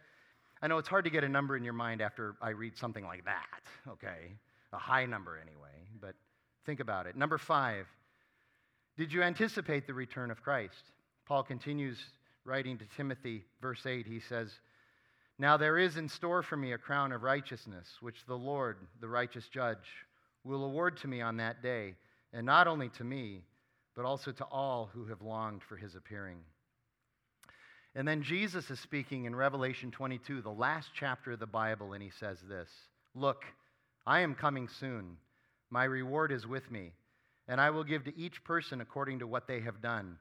[0.62, 3.06] I know it's hard to get a number in your mind after I read something
[3.06, 4.32] like that, okay?
[4.73, 6.15] A high number anyway, but
[6.65, 7.15] think about it.
[7.15, 7.88] Number five,
[8.97, 10.91] did you anticipate the return of Christ?
[11.25, 11.97] Paul continues
[12.45, 14.51] writing to Timothy, verse 8, he says,
[15.38, 19.08] Now there is in store for me a crown of righteousness, which the Lord, the
[19.08, 20.06] righteous judge,
[20.43, 21.95] will award to me on that day,
[22.32, 23.43] and not only to me,
[23.95, 26.38] but also to all who have longed for his appearing.
[27.95, 32.03] And then Jesus is speaking in Revelation 22, the last chapter of the Bible, and
[32.03, 32.69] he says this
[33.15, 33.43] Look,
[34.05, 35.17] I am coming soon.
[35.69, 36.91] My reward is with me,
[37.47, 40.17] and I will give to each person according to what they have done.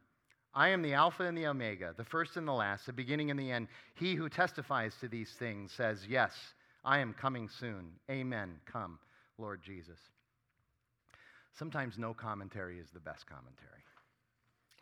[0.55, 3.39] I am the Alpha and the Omega, the first and the last, the beginning and
[3.39, 3.67] the end.
[3.97, 6.33] He who testifies to these things says, Yes,
[6.85, 7.91] I am coming soon.
[8.09, 8.55] Amen.
[8.71, 9.01] Come,
[9.37, 9.99] Lord Jesus.
[11.59, 13.83] Sometimes no commentary is the best commentary.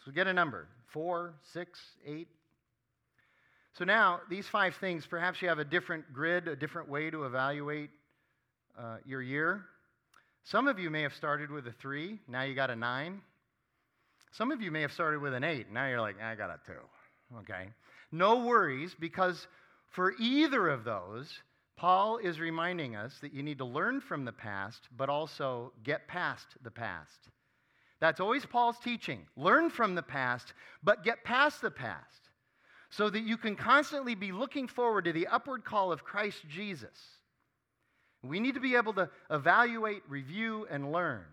[0.05, 2.29] So get a number four, six, eight.
[3.79, 7.25] So now, these five things, perhaps you have a different grid, a different way to
[7.25, 7.89] evaluate
[8.79, 9.65] uh, your year.
[10.45, 13.23] Some of you may have started with a three, now you got a nine.
[14.33, 16.59] Some of you may have started with an eight, now you're like, I got a
[16.67, 17.39] two.
[17.39, 17.69] Okay?
[18.11, 19.47] No worries, because
[19.89, 21.41] for either of those,
[21.77, 26.07] Paul is reminding us that you need to learn from the past, but also get
[26.09, 27.31] past the past.
[28.01, 29.27] That's always Paul's teaching.
[29.37, 32.22] Learn from the past, but get past the past
[32.93, 36.99] so that you can constantly be looking forward to the upward call of Christ Jesus.
[38.23, 41.25] We need to be able to evaluate, review, and learn.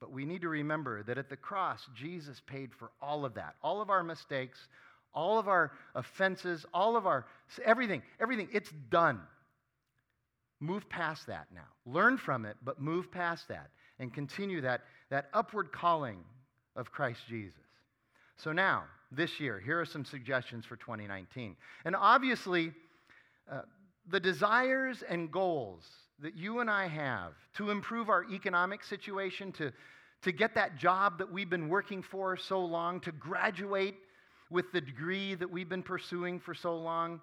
[0.00, 3.54] But we need to remember that at the cross, Jesus paid for all of that,
[3.62, 4.58] all of our mistakes,
[5.14, 7.26] all of our offenses, all of our
[7.64, 8.48] everything, everything.
[8.52, 9.20] It's done.
[10.60, 11.68] Move past that now.
[11.86, 16.18] Learn from it, but move past that and continue that, that upward calling
[16.74, 17.54] of Christ Jesus.
[18.36, 21.56] So now, this year, here are some suggestions for 2019.
[21.84, 22.72] And obviously,
[23.50, 23.62] uh,
[24.10, 25.84] the desires and goals
[26.20, 29.72] that you and I have to improve our economic situation, to,
[30.22, 33.94] to get that job that we've been working for so long, to graduate
[34.50, 37.20] with the degree that we've been pursuing for so long,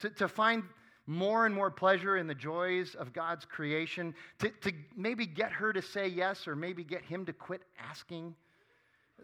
[0.00, 0.62] to, to find
[1.06, 5.72] more and more pleasure in the joys of God's creation, to, to maybe get her
[5.72, 8.34] to say yes or maybe get him to quit asking.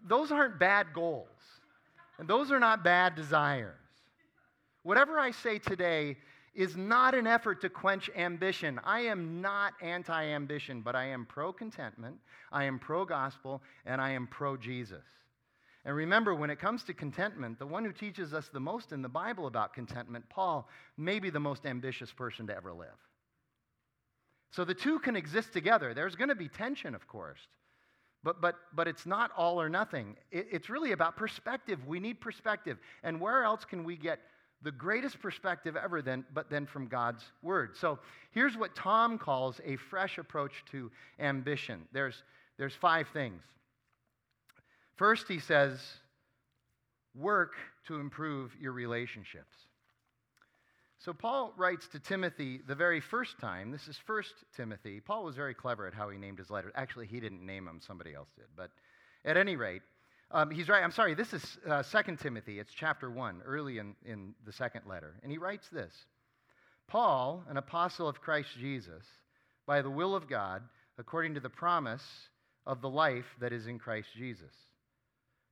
[0.07, 1.29] Those aren't bad goals,
[2.21, 3.75] and those are not bad desires.
[4.83, 6.19] Whatever I say today
[6.55, 8.79] is not an effort to quench ambition.
[8.85, 12.17] I am not anti ambition, but I am pro contentment,
[12.53, 15.05] I am pro gospel, and I am pro Jesus.
[15.87, 19.01] And remember, when it comes to contentment, the one who teaches us the most in
[19.01, 22.89] the Bible about contentment, Paul, may be the most ambitious person to ever live.
[24.51, 25.95] So the two can exist together.
[25.95, 27.41] There's going to be tension, of course,
[28.23, 30.17] but, but, but it's not all or nothing.
[30.31, 31.87] It, it's really about perspective.
[31.87, 32.79] We need perspective.
[33.03, 34.21] And where else can we get
[34.63, 37.77] the greatest perspective ever then, but then from God's word?
[37.77, 37.99] So
[38.31, 41.83] here's what Tom calls a fresh approach to ambition.
[41.93, 42.23] There's,
[42.59, 43.43] there's five things.
[44.97, 45.81] First, he says,
[47.15, 47.55] work
[47.87, 49.57] to improve your relationships.
[51.05, 53.71] So, Paul writes to Timothy the very first time.
[53.71, 55.01] This is First Timothy.
[55.01, 56.71] Paul was very clever at how he named his letter.
[56.75, 58.45] Actually, he didn't name them, somebody else did.
[58.55, 58.71] But
[59.25, 59.81] at any rate,
[60.31, 60.85] um, he's right.
[60.85, 62.59] I'm sorry, this is uh, 2 Timothy.
[62.59, 65.15] It's chapter 1, early in, in the second letter.
[65.23, 65.95] And he writes this
[66.87, 69.05] Paul, an apostle of Christ Jesus,
[69.67, 70.63] by the will of God,
[70.99, 72.05] according to the promise
[72.67, 74.53] of the life that is in Christ Jesus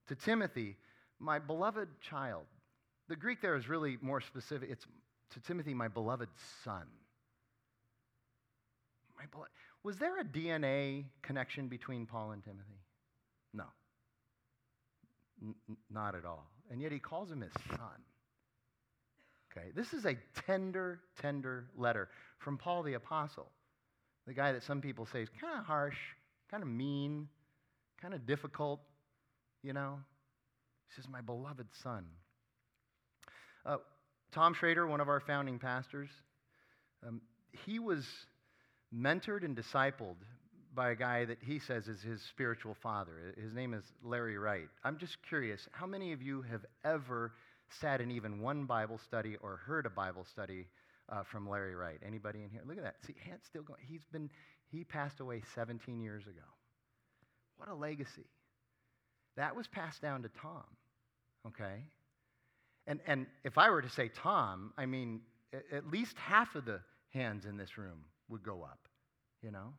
[0.09, 0.75] to Timothy,
[1.19, 2.45] my beloved child.
[3.07, 4.69] The Greek there is really more specific.
[4.71, 4.85] It's
[5.31, 6.29] to Timothy, my beloved
[6.63, 6.85] son.
[9.17, 9.51] My beloved.
[9.83, 12.79] Was there a DNA connection between Paul and Timothy?
[13.53, 13.65] No.
[15.41, 15.55] N-
[15.89, 16.47] not at all.
[16.71, 18.03] And yet he calls him his son.
[19.51, 20.15] Okay, this is a
[20.45, 23.49] tender, tender letter from Paul the Apostle,
[24.27, 25.97] the guy that some people say is kind of harsh,
[26.51, 27.27] kind of mean,
[28.01, 28.79] kind of difficult,
[29.63, 29.99] you know?
[30.87, 32.05] He says, My beloved son.
[33.65, 33.77] Uh,
[34.31, 36.09] Tom Schrader, one of our founding pastors,
[37.07, 37.21] um,
[37.65, 38.05] he was
[38.93, 40.17] mentored and discipled
[40.75, 43.33] by a guy that he says is his spiritual father.
[43.41, 44.67] His name is Larry Wright.
[44.83, 47.33] I'm just curious, how many of you have ever
[47.81, 50.67] sat in even one Bible study or heard a Bible study
[51.09, 51.99] uh, from Larry Wright?
[52.05, 52.61] Anybody in here?
[52.67, 52.95] Look at that.
[53.05, 53.79] See, hand's still going.
[53.87, 54.29] He's been,
[54.71, 56.47] he passed away 17 years ago.
[57.57, 58.29] What a legacy.
[59.37, 60.63] That was passed down to Tom,
[61.47, 61.83] okay?
[62.89, 65.21] And, and if I were to say Tom, I mean,
[65.71, 66.81] at least half of the
[67.13, 67.99] hands in this room
[68.29, 68.89] would go up,
[69.43, 69.73] you know?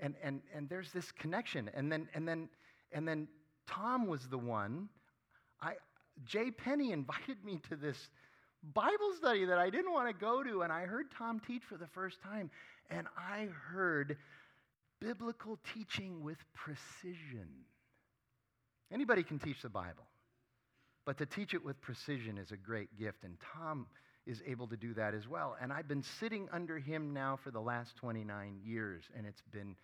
[0.00, 1.70] And, and, and there's this connection.
[1.72, 2.48] And then, and, then,
[2.90, 3.28] and then
[3.68, 4.88] Tom was the one,
[5.62, 5.74] I,
[6.24, 8.10] Jay Penny invited me to this
[8.74, 11.76] Bible study that I didn't want to go to, and I heard Tom teach for
[11.76, 12.50] the first time,
[12.90, 14.16] and I heard
[15.00, 17.48] biblical teaching with precision.
[18.92, 20.06] Anybody can teach the Bible,
[21.06, 23.86] but to teach it with precision is a great gift, and Tom
[24.26, 25.56] is able to do that as well.
[25.60, 29.76] And I've been sitting under him now for the last 29 years, and it's been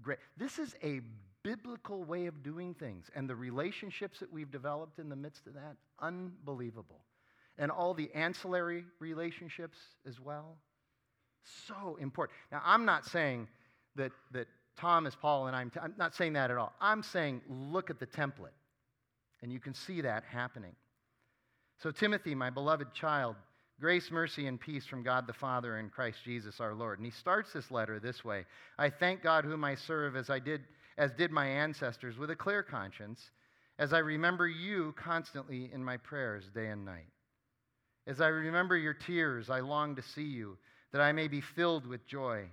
[0.00, 0.18] great.
[0.36, 1.00] This is a
[1.42, 5.54] biblical way of doing things, and the relationships that we've developed in the midst of
[5.54, 7.00] that, unbelievable.
[7.58, 10.56] and all the ancillary relationships as well.
[11.66, 12.36] So important.
[12.52, 13.48] Now, I'm not saying
[13.96, 16.72] that, that Tom is Paul and I'm, t- I'm not saying that at all.
[16.80, 18.54] I'm saying look at the template,
[19.42, 20.74] and you can see that happening.
[21.82, 23.36] So, Timothy, my beloved child,
[23.80, 26.98] grace, mercy, and peace from God the Father and Christ Jesus our Lord.
[26.98, 28.44] And he starts this letter this way
[28.78, 30.62] I thank God whom I serve as I did
[30.96, 33.30] as did my ancestors with a clear conscience,
[33.78, 37.06] as I remember you constantly in my prayers day and night.
[38.08, 40.58] As I remember your tears, I long to see you,
[40.90, 42.46] that I may be filled with joy.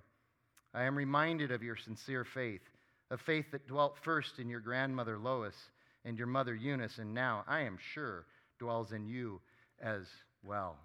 [0.75, 2.61] I am reminded of your sincere faith,
[3.09, 5.55] a faith that dwelt first in your grandmother Lois
[6.05, 8.25] and your mother Eunice, and now, I am sure,
[8.59, 9.41] dwells in you
[9.81, 10.03] as
[10.43, 10.77] well.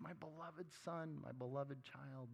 [0.00, 2.28] My beloved son, my beloved child.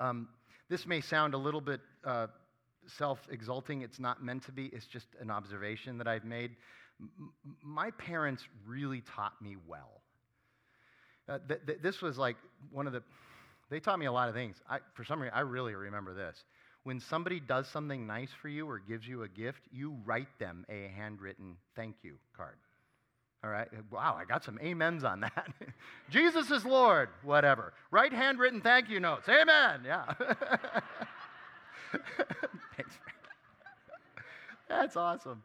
[0.00, 0.28] Um,
[0.68, 2.26] this may sound a little bit uh,
[2.98, 3.82] self exalting.
[3.82, 6.56] It's not meant to be, it's just an observation that I've made.
[7.00, 7.32] M-
[7.62, 10.02] my parents really taught me well.
[11.28, 12.36] Uh, th- th- this was like
[12.70, 13.02] one of the,
[13.70, 14.56] they taught me a lot of things.
[14.68, 16.36] I, for some reason, I really remember this.
[16.84, 20.66] When somebody does something nice for you or gives you a gift, you write them
[20.68, 22.56] a handwritten thank you card.
[23.44, 23.68] All right.
[23.90, 25.48] Wow, I got some amens on that.
[26.10, 27.72] Jesus is Lord, whatever.
[27.90, 29.28] Write handwritten thank you notes.
[29.28, 29.80] Amen.
[29.84, 30.12] Yeah.
[34.68, 35.42] That's awesome.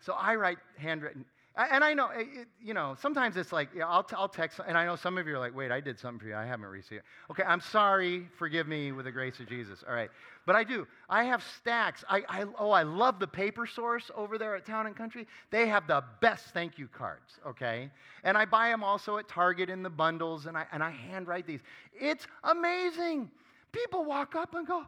[0.00, 1.24] So I write handwritten
[1.56, 4.86] and I know, it, you know, sometimes it's like, I'll, t- I'll text, and I
[4.86, 6.34] know some of you are like, wait, I did something for you.
[6.34, 7.30] I haven't received it.
[7.30, 8.26] Okay, I'm sorry.
[8.38, 9.84] Forgive me with the grace of Jesus.
[9.86, 10.10] All right.
[10.46, 10.86] But I do.
[11.10, 12.04] I have stacks.
[12.08, 15.26] I, I, oh, I love the paper source over there at Town and Country.
[15.50, 17.90] They have the best thank you cards, okay?
[18.24, 21.46] And I buy them also at Target in the bundles, and I, and I handwrite
[21.46, 21.60] these.
[21.92, 23.30] It's amazing.
[23.72, 24.84] People walk up and go,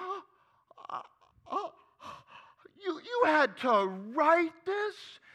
[0.00, 0.20] oh,
[0.90, 1.02] oh,
[1.50, 1.72] oh
[2.84, 4.94] you, you had to write this?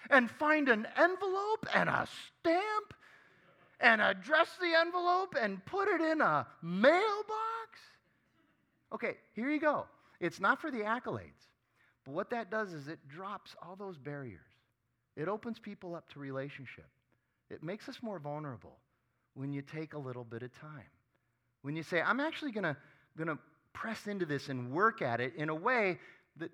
[0.10, 2.08] and find an envelope and a
[2.40, 2.94] stamp
[3.80, 7.80] and address the envelope and put it in a mailbox?
[8.94, 9.86] Okay, here you go.
[10.20, 11.48] It's not for the accolades,
[12.06, 14.40] but what that does is it drops all those barriers.
[15.16, 16.88] It opens people up to relationship.
[17.50, 18.78] It makes us more vulnerable
[19.36, 20.90] when you take a little bit of time.
[21.62, 22.76] When you say, I'm actually going
[23.18, 23.38] to
[23.74, 26.00] press into this and work at it in a way
[26.38, 26.52] that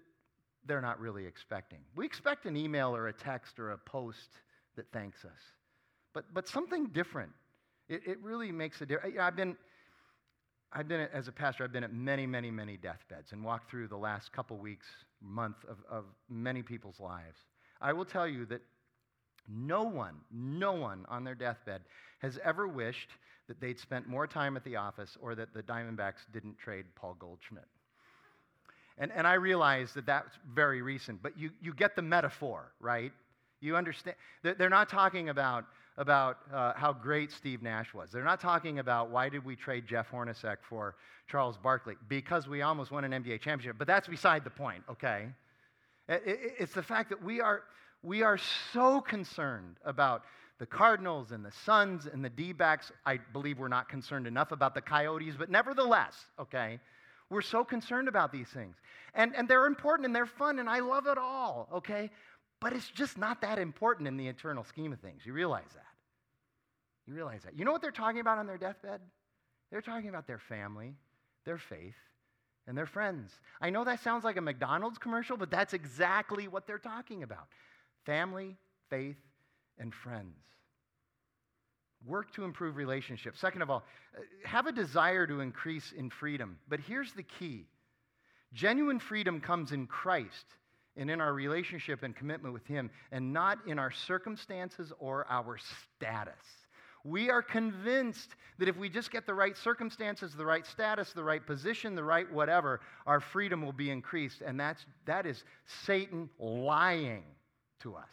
[0.66, 1.80] they're not really expecting.
[1.96, 4.30] We expect an email or a text or a post
[4.76, 5.40] that thanks us,
[6.14, 7.32] but, but something different.
[7.88, 9.16] It, it really makes a difference.
[9.20, 9.56] I've been,
[10.74, 13.88] I've been, as a pastor, I've been at many, many, many deathbeds and walked through
[13.88, 14.88] the last couple weeks,
[15.22, 17.40] month of, of many people's lives.
[17.80, 18.62] I will tell you that
[19.48, 21.82] no one, no one on their deathbed
[22.20, 23.10] has ever wished
[23.48, 27.16] that they'd spent more time at the office or that the Diamondbacks didn't trade Paul
[27.20, 27.66] Goldschmidt.
[28.98, 33.12] And, and I realize that that's very recent, but you, you get the metaphor, right?
[33.60, 34.16] You understand.
[34.44, 35.66] They're not talking about,
[35.98, 38.12] about uh, how great Steve Nash was.
[38.12, 40.96] They're not talking about why did we trade Jeff Hornacek for
[41.28, 41.96] Charles Barkley?
[42.08, 43.78] Because we almost won an NBA championship.
[43.78, 45.28] But that's beside the point, okay?
[46.08, 47.64] It's the fact that we are,
[48.04, 48.38] we are
[48.72, 50.24] so concerned about
[50.60, 52.92] the Cardinals and the Suns and the D backs.
[53.06, 56.80] I believe we're not concerned enough about the Coyotes, but nevertheless, okay?
[57.30, 58.76] We're so concerned about these things.
[59.14, 62.12] And, and they're important and they're fun and I love it all, okay?
[62.62, 65.26] But it's just not that important in the eternal scheme of things.
[65.26, 65.86] You realize that.
[67.08, 67.58] You realize that.
[67.58, 69.02] You know what they're talking about on their deathbed?
[69.72, 70.96] They're talking about their family,
[71.46, 71.96] their faith,
[72.68, 73.32] and their friends.
[73.62, 77.48] I know that sounds like a McDonald's commercial, but that's exactly what they're talking about
[78.06, 78.56] family,
[78.90, 79.18] faith,
[79.80, 80.38] and friends.
[82.06, 83.40] Work to improve relationships.
[83.40, 83.84] Second of all,
[84.16, 86.58] uh, have a desire to increase in freedom.
[86.68, 87.66] But here's the key
[88.54, 90.46] genuine freedom comes in Christ
[90.98, 95.58] and in our relationship and commitment with Him, and not in our circumstances or our
[95.98, 96.34] status.
[97.04, 101.24] We are convinced that if we just get the right circumstances, the right status, the
[101.24, 104.42] right position, the right whatever, our freedom will be increased.
[104.42, 105.44] And that's, that is
[105.86, 107.24] Satan lying
[107.82, 108.10] to us.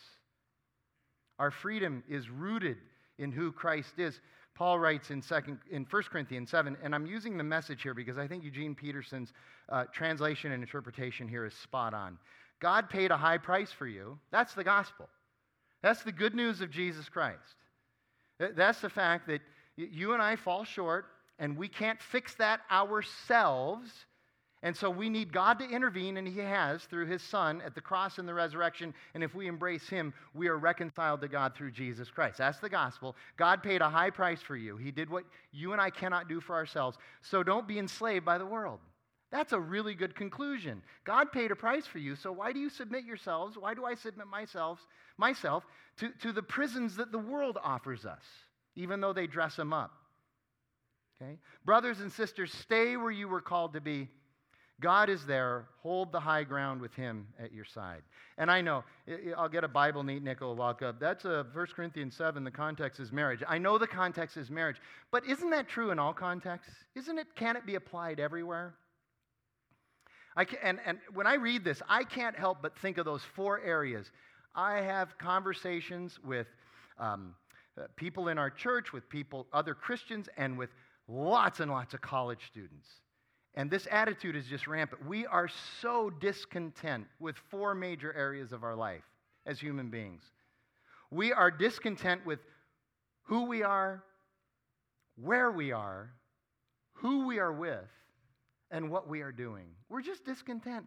[1.38, 2.76] Our freedom is rooted
[3.18, 4.20] in who Christ is.
[4.54, 8.18] Paul writes in, second, in 1 Corinthians 7, and I'm using the message here because
[8.18, 9.32] I think Eugene Peterson's
[9.68, 12.18] uh, translation and interpretation here is spot on.
[12.60, 14.18] God paid a high price for you.
[14.30, 15.08] That's the gospel.
[15.82, 17.56] That's the good news of Jesus Christ.
[18.38, 19.40] That's the fact that
[19.76, 21.06] you and I fall short,
[21.38, 23.90] and we can't fix that ourselves.
[24.64, 27.80] And so we need God to intervene, and He has through His Son at the
[27.80, 28.94] cross and the resurrection.
[29.14, 32.38] And if we embrace Him, we are reconciled to God through Jesus Christ.
[32.38, 33.16] That's the gospel.
[33.36, 34.76] God paid a high price for you.
[34.76, 36.96] He did what you and I cannot do for ourselves.
[37.22, 38.78] So don't be enslaved by the world.
[39.32, 40.82] That's a really good conclusion.
[41.04, 43.56] God paid a price for you, so why do you submit yourselves?
[43.58, 44.78] Why do I submit myself,
[45.16, 45.64] myself
[45.96, 48.22] to, to the prisons that the world offers us,
[48.76, 49.90] even though they dress them up?
[51.20, 51.38] Okay?
[51.64, 54.08] Brothers and sisters, stay where you were called to be.
[54.82, 55.66] God is there.
[55.82, 58.02] Hold the high ground with Him at your side.
[58.36, 58.84] And I know,
[59.36, 61.00] I'll get a Bible neat nickel walk up.
[61.00, 62.42] That's a 1 Corinthians 7.
[62.44, 63.42] The context is marriage.
[63.48, 64.76] I know the context is marriage.
[65.10, 66.74] But isn't that true in all contexts?
[66.94, 68.74] Isn't it, can it be applied everywhere?
[70.36, 73.22] I can, and, and when I read this, I can't help but think of those
[73.36, 74.10] four areas.
[74.54, 76.46] I have conversations with
[76.98, 77.34] um,
[77.78, 80.70] uh, people in our church, with people, other Christians, and with
[81.08, 82.88] lots and lots of college students.
[83.54, 85.06] And this attitude is just rampant.
[85.06, 85.48] We are
[85.80, 89.04] so discontent with four major areas of our life
[89.44, 90.22] as human beings.
[91.10, 92.38] We are discontent with
[93.24, 94.02] who we are,
[95.16, 96.10] where we are,
[96.94, 97.90] who we are with,
[98.70, 99.66] and what we are doing.
[99.90, 100.86] We're just discontent.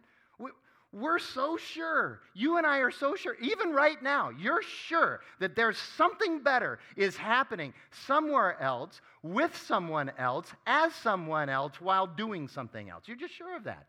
[0.92, 5.54] We're so sure, you and I are so sure, even right now, you're sure that
[5.54, 7.74] there's something better is happening
[8.06, 13.04] somewhere else, with someone else, as someone else, while doing something else.
[13.06, 13.86] You're just sure of that.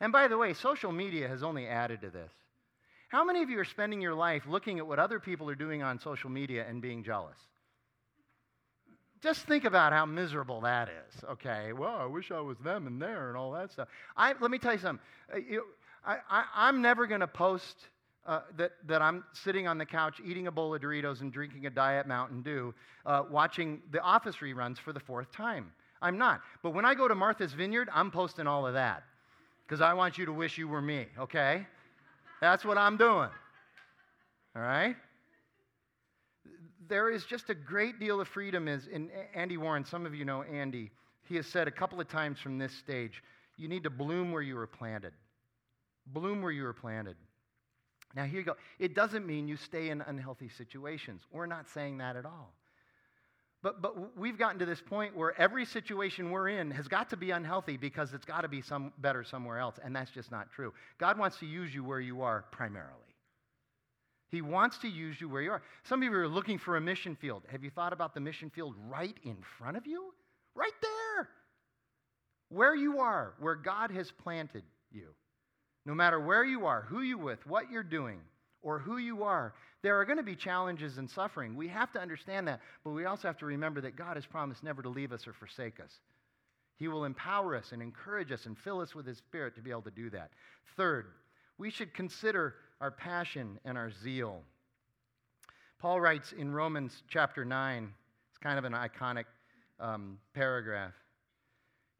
[0.00, 2.32] And by the way, social media has only added to this.
[3.08, 5.82] How many of you are spending your life looking at what other people are doing
[5.82, 7.38] on social media and being jealous?
[9.22, 11.24] Just think about how miserable that is.
[11.24, 13.88] Okay, well, I wish I was them and there and all that stuff.
[14.16, 15.04] I, let me tell you something.
[15.32, 15.60] Uh,
[16.06, 17.76] I, am never going to post
[18.26, 21.66] uh, that, that I'm sitting on the couch eating a bowl of Doritos and drinking
[21.66, 22.74] a Diet Mountain Dew,
[23.06, 25.72] uh, watching the Office reruns for the fourth time.
[26.02, 26.40] I'm not.
[26.62, 29.02] But when I go to Martha's Vineyard, I'm posting all of that
[29.66, 31.66] because I want you to wish you were me, okay?
[32.40, 33.30] That's what I'm doing.
[34.56, 34.96] All right?
[36.88, 40.24] there is just a great deal of freedom is in Andy Warren, some of you
[40.24, 40.90] know Andy.
[41.22, 43.22] He has said a couple of times from this stage,
[43.56, 45.12] you need to bloom where you were planted.
[46.06, 47.16] Bloom where you were planted.
[48.14, 48.56] Now, here you go.
[48.78, 51.22] It doesn't mean you stay in unhealthy situations.
[51.32, 52.54] We're not saying that at all.
[53.62, 57.16] But, but we've gotten to this point where every situation we're in has got to
[57.16, 59.76] be unhealthy because it's got to be some better somewhere else.
[59.82, 60.74] And that's just not true.
[60.98, 62.92] God wants to use you where you are primarily.
[64.28, 65.62] He wants to use you where you are.
[65.84, 67.44] Some of you are looking for a mission field.
[67.50, 70.12] Have you thought about the mission field right in front of you?
[70.54, 71.28] Right there.
[72.50, 75.14] Where you are, where God has planted you.
[75.86, 78.20] No matter where you are, who you're with, what you're doing,
[78.62, 81.54] or who you are, there are going to be challenges and suffering.
[81.54, 84.64] We have to understand that, but we also have to remember that God has promised
[84.64, 86.00] never to leave us or forsake us.
[86.76, 89.70] He will empower us and encourage us and fill us with His Spirit to be
[89.70, 90.30] able to do that.
[90.76, 91.06] Third,
[91.58, 94.42] we should consider our passion and our zeal.
[95.78, 97.92] Paul writes in Romans chapter 9,
[98.30, 99.26] it's kind of an iconic
[99.78, 100.94] um, paragraph.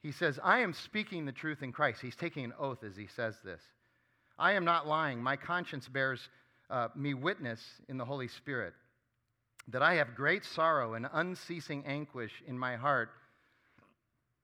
[0.04, 2.02] He says, I am speaking the truth in Christ.
[2.02, 3.60] He's taking an oath as he says this.
[4.38, 5.22] I am not lying.
[5.22, 6.20] My conscience bears
[6.68, 8.74] uh, me witness in the Holy Spirit
[9.68, 13.08] that I have great sorrow and unceasing anguish in my heart.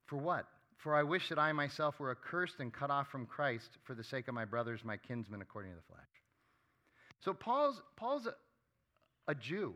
[0.06, 0.46] For what?
[0.78, 4.02] For I wish that I myself were accursed and cut off from Christ for the
[4.02, 6.08] sake of my brothers, my kinsmen according to the flesh.
[7.22, 8.34] So Paul's, Paul's a,
[9.30, 9.74] a Jew.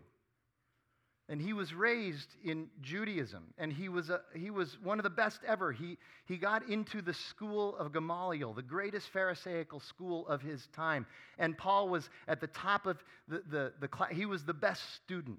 [1.29, 5.11] And he was raised in Judaism, and he was, a, he was one of the
[5.11, 5.73] best ever.
[5.73, 5.97] He,
[6.27, 11.07] he got into the school of Gamaliel, the greatest Pharisaical school of his time.
[11.39, 14.11] And Paul was at the top of the, the, the class.
[14.13, 15.39] He was the best student.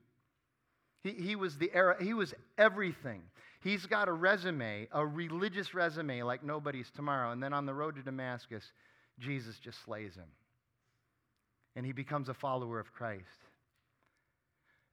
[1.03, 3.21] He, he, was the era, he was everything.
[3.61, 7.31] He's got a resume, a religious resume like nobody's tomorrow.
[7.31, 8.63] And then on the road to Damascus,
[9.19, 10.29] Jesus just slays him
[11.75, 13.44] and he becomes a follower of Christ.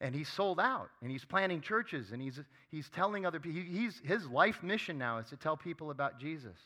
[0.02, 2.40] And he's sold out, and he's planting churches, and he's,
[2.72, 3.62] he's telling other people.
[3.62, 6.58] He's, his life mission now is to tell people about Jesus.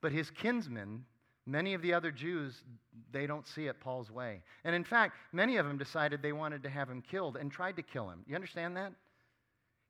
[0.00, 1.04] But his kinsmen,
[1.46, 2.64] many of the other Jews,
[3.12, 4.42] they don't see it Paul's way.
[4.64, 7.76] And in fact, many of them decided they wanted to have him killed and tried
[7.76, 8.24] to kill him.
[8.26, 8.92] You understand that?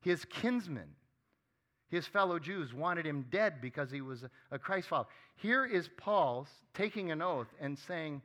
[0.01, 0.89] His kinsmen,
[1.89, 5.07] his fellow Jews, wanted him dead because he was a Christ follower.
[5.37, 8.21] Here is Paul taking an oath and saying,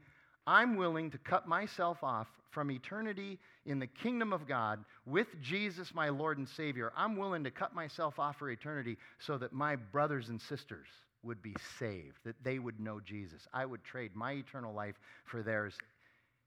[0.46, 5.94] I'm willing to cut myself off from eternity in the kingdom of God with Jesus,
[5.94, 6.92] my Lord and Savior.
[6.96, 10.88] I'm willing to cut myself off for eternity so that my brothers and sisters
[11.22, 13.46] would be saved, that they would know Jesus.
[13.52, 15.74] I would trade my eternal life for theirs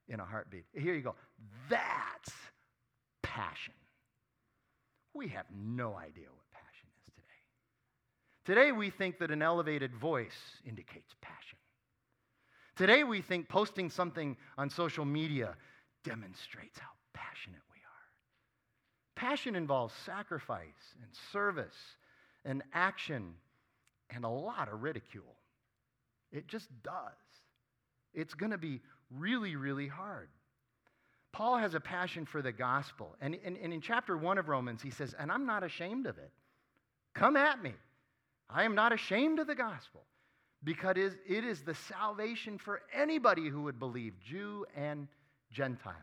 [0.08, 0.66] in a heartbeat.
[0.74, 1.16] Here you go.
[1.70, 2.32] That's
[3.24, 3.74] passion.
[5.14, 7.24] We have no idea what passion is today.
[8.46, 11.58] Today, we think that an elevated voice indicates passion.
[12.76, 15.56] Today, we think posting something on social media
[16.04, 19.30] demonstrates how passionate we are.
[19.30, 21.76] Passion involves sacrifice and service
[22.44, 23.34] and action
[24.10, 25.36] and a lot of ridicule.
[26.34, 26.94] It just does.
[28.14, 30.28] It's going to be really, really hard.
[31.32, 33.16] Paul has a passion for the gospel.
[33.22, 36.32] And, and, in chapter one of Romans, he says, And I'm not ashamed of it.
[37.14, 37.74] Come at me.
[38.50, 40.04] I am not ashamed of the gospel
[40.66, 45.08] because it is the salvation for anybody who would believe, Jew and
[45.52, 45.94] Gentile.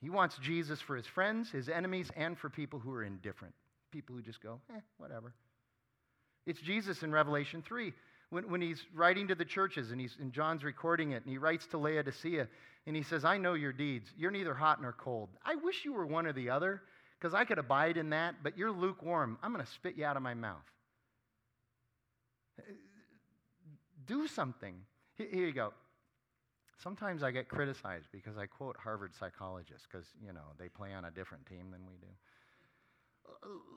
[0.00, 3.54] He wants Jesus for his friends, his enemies, and for people who are indifferent,
[3.90, 5.32] people who just go, eh, whatever.
[6.46, 7.92] It's Jesus in Revelation 3
[8.28, 11.38] when, when he's writing to the churches and, he's, and John's recording it and he
[11.38, 12.46] writes to Laodicea
[12.86, 14.10] and he says, I know your deeds.
[14.18, 15.30] You're neither hot nor cold.
[15.42, 16.82] I wish you were one or the other
[17.18, 19.38] because I could abide in that, but you're lukewarm.
[19.42, 20.58] I'm going to spit you out of my mouth.
[24.06, 24.74] Do something.
[25.16, 25.72] Here you go.
[26.82, 31.04] Sometimes I get criticized because I quote Harvard psychologists because, you know, they play on
[31.04, 32.06] a different team than we do.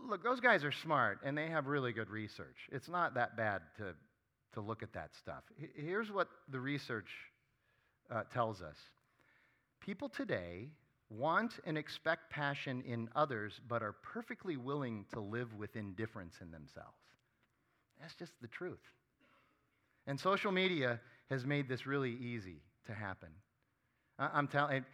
[0.10, 2.68] Look, those guys are smart and they have really good research.
[2.72, 3.94] It's not that bad to,
[4.54, 5.44] to look at that stuff.
[5.76, 7.10] Here's what the research
[8.10, 8.78] uh, tells us
[9.80, 10.70] people today
[11.10, 16.52] want and expect passion in others, but are perfectly willing to live with indifference in
[16.52, 16.98] themselves.
[18.02, 18.80] That's just the truth.
[20.08, 21.00] And social media
[21.30, 23.30] has made this really easy to happen.
[24.18, 24.86] I'm telling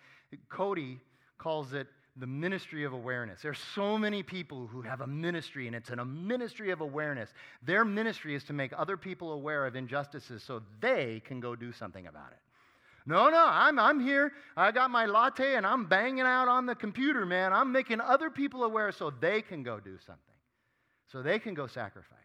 [0.49, 0.99] Cody
[1.37, 1.87] calls it
[2.17, 3.41] the ministry of awareness.
[3.41, 7.29] There's so many people who have a ministry, and it's a ministry of awareness.
[7.63, 11.71] Their ministry is to make other people aware of injustices so they can go do
[11.71, 12.39] something about it.
[13.05, 14.31] No, no, I'm, I'm here.
[14.55, 17.51] I got my latte and I'm banging out on the computer, man.
[17.51, 20.35] I'm making other people aware so they can go do something,
[21.11, 22.22] so they can go sacrifice.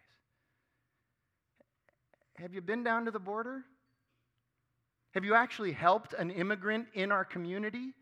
[2.41, 3.65] Have you been down to the border?
[5.15, 7.93] Have you actually helped an immigrant in our community?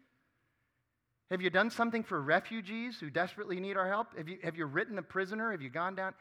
[1.30, 4.16] Have you done something for refugees who desperately need our help?
[4.16, 5.50] Have you, have you written a prisoner?
[5.50, 6.14] Have you gone down?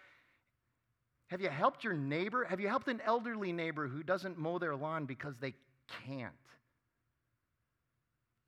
[1.28, 2.44] Have you helped your neighbor?
[2.44, 5.54] Have you helped an elderly neighbor who doesn't mow their lawn because they
[6.06, 6.34] can't?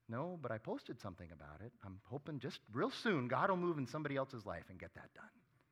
[0.10, 1.74] No, but I posted something about it.
[1.86, 5.14] I'm hoping just real soon God will move in somebody else's life and get that
[5.14, 5.26] done.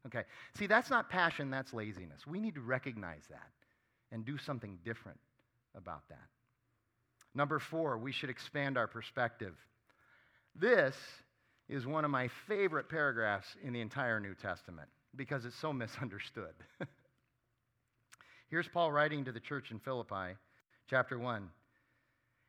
[0.08, 0.28] Okay.
[0.58, 2.28] See, that's not passion, that's laziness.
[2.28, 3.50] We need to recognize that
[4.12, 5.20] and do something different
[5.76, 6.28] about that.
[7.34, 9.56] Number four, we should expand our perspective.
[10.56, 10.96] This
[11.68, 16.54] is one of my favorite paragraphs in the entire New Testament because it's so misunderstood.
[18.50, 20.38] Here's Paul writing to the church in Philippi,
[20.90, 21.50] chapter 1.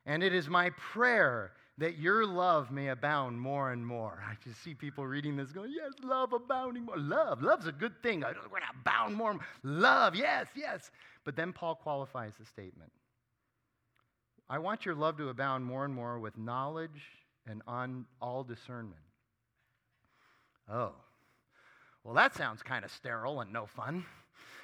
[0.04, 4.22] And it is my prayer that your love may abound more and more.
[4.26, 6.96] I just see people reading this going, yes, love abounding more.
[6.96, 8.20] Love, love's a good thing.
[8.20, 9.38] We're going to abound more.
[9.62, 10.90] Love, yes, yes.
[11.24, 12.90] But then Paul qualifies the statement.
[14.48, 17.02] I want your love to abound more and more with knowledge
[17.46, 19.00] and on all discernment.
[20.72, 20.92] Oh,
[22.04, 24.04] well, that sounds kind of sterile and no fun.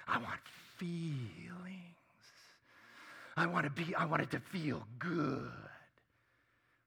[0.07, 0.41] I want
[0.79, 1.97] feelings.
[3.37, 5.51] I want to be, I want it to feel good.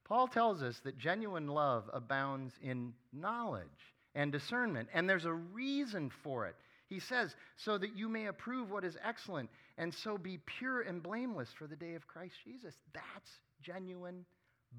[0.06, 3.66] Paul tells us that genuine love abounds in knowledge
[4.14, 6.56] and discernment, and there's a reason for it.
[6.88, 11.02] He says, so that you may approve what is excellent and so be pure and
[11.02, 12.76] blameless for the day of Christ Jesus.
[12.94, 13.32] That's
[13.62, 14.26] genuine,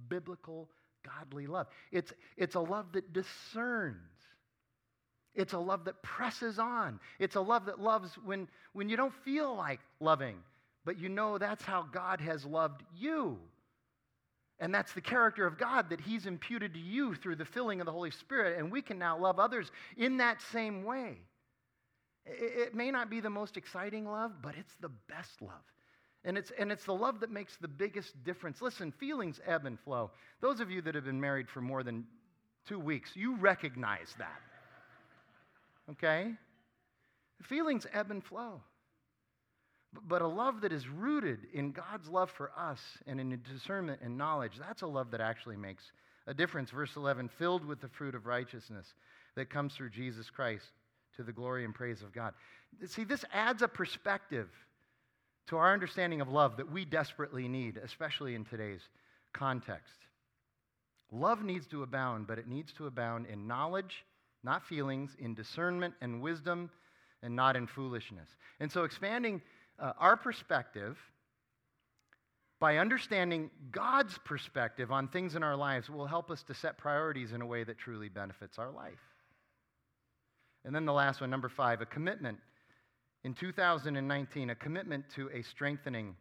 [0.09, 0.69] biblical,
[1.05, 1.67] godly love.
[1.91, 3.97] It's, it's a love that discerns.
[5.35, 7.01] It's a love that presses on.
[7.19, 10.37] It's a love that loves when, when you don't feel like loving,
[10.85, 13.39] but you know that's how God has loved you.
[14.59, 17.87] And that's the character of God that He's imputed to you through the filling of
[17.87, 18.59] the Holy Spirit.
[18.59, 21.19] And we can now love others in that same way.
[22.25, 25.53] It may not be the most exciting love, but it's the best love.
[26.25, 28.61] And it's, and it's the love that makes the biggest difference.
[28.61, 30.11] Listen, feelings ebb and flow.
[30.41, 32.05] Those of you that have been married for more than
[32.67, 34.41] two weeks, you recognize that.
[35.93, 36.33] Okay?
[37.43, 38.61] Feelings ebb and flow.
[40.09, 44.19] But a love that is rooted in God's love for us and in discernment and
[44.19, 45.85] knowledge, that's a love that actually makes
[46.27, 46.71] a difference.
[46.71, 48.95] Verse 11, filled with the fruit of righteousness
[49.37, 50.67] that comes through Jesus Christ
[51.17, 52.35] to the glory and praise of God.
[52.87, 54.49] See, this adds a perspective
[55.49, 58.83] to our understanding of love that we desperately need, especially in today's
[59.33, 59.95] context.
[61.13, 64.05] Love needs to abound, but it needs to abound in knowledge,
[64.43, 66.69] not feelings, in discernment and wisdom,
[67.23, 68.29] and not in foolishness.
[68.61, 69.41] And so, expanding
[69.79, 70.97] uh, our perspective
[72.59, 77.33] by understanding God's perspective on things in our lives will help us to set priorities
[77.33, 78.95] in a way that truly benefits our life.
[80.65, 82.39] And then the last one, number five, a commitment.
[83.25, 86.17] In 2019, a commitment to a strengthening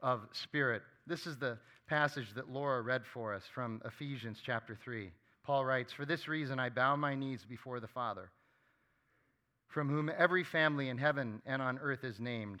[0.00, 0.82] of spirit.
[1.06, 5.10] This is the passage that Laura read for us from Ephesians chapter 3.
[5.44, 8.30] Paul writes, For this reason I bow my knees before the Father
[9.72, 12.60] from whom every family in heaven and on earth is named,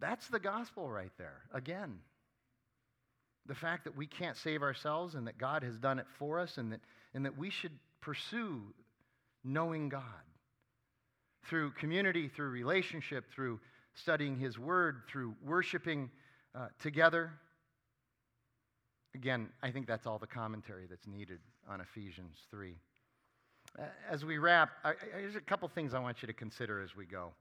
[0.00, 1.42] That's the gospel right there.
[1.52, 1.98] Again,
[3.46, 6.58] the fact that we can't save ourselves and that God has done it for us
[6.58, 6.80] and that,
[7.14, 8.62] and that we should pursue
[9.42, 10.02] knowing God
[11.48, 13.58] through community, through relationship, through
[13.94, 16.10] studying His Word, through worshiping
[16.54, 17.32] uh, together.
[19.14, 22.74] Again, I think that's all the commentary that's needed on Ephesians 3.
[24.10, 26.94] As we wrap, I, I, there's a couple things I want you to consider as
[26.94, 27.32] we go.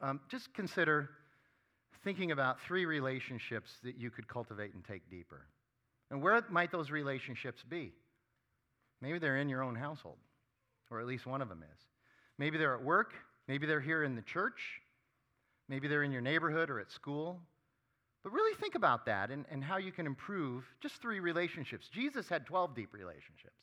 [0.00, 1.10] Um, just consider
[2.04, 5.46] thinking about three relationships that you could cultivate and take deeper.
[6.10, 7.92] And where might those relationships be?
[9.00, 10.18] Maybe they're in your own household,
[10.90, 11.78] or at least one of them is.
[12.38, 13.14] Maybe they're at work.
[13.48, 14.80] Maybe they're here in the church.
[15.68, 17.40] Maybe they're in your neighborhood or at school.
[18.22, 21.88] But really think about that and, and how you can improve just three relationships.
[21.92, 23.54] Jesus had 12 deep relationships.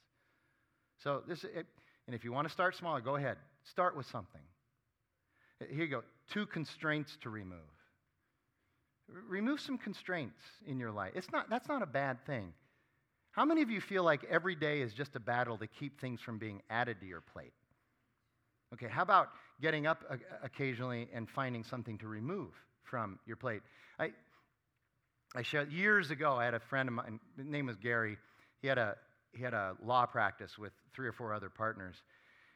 [1.04, 1.66] So, this, it,
[2.08, 3.38] and if you want to start smaller, go ahead.
[3.64, 4.42] Start with something.
[5.60, 7.60] Here you go two constraints to remove.
[9.28, 11.12] Remove some constraints in your life.
[11.16, 12.54] It's not, that's not a bad thing.
[13.32, 16.22] How many of you feel like every day is just a battle to keep things
[16.22, 17.54] from being added to your plate?
[18.74, 19.30] Okay, how about
[19.62, 20.04] getting up
[20.44, 22.52] occasionally and finding something to remove
[22.84, 23.62] from your plate?
[24.00, 24.12] I,
[25.36, 28.18] I shared years ago, I had a friend of mine, his name was Gary.
[28.62, 28.96] He had a,
[29.32, 31.96] he had a law practice with three or four other partners.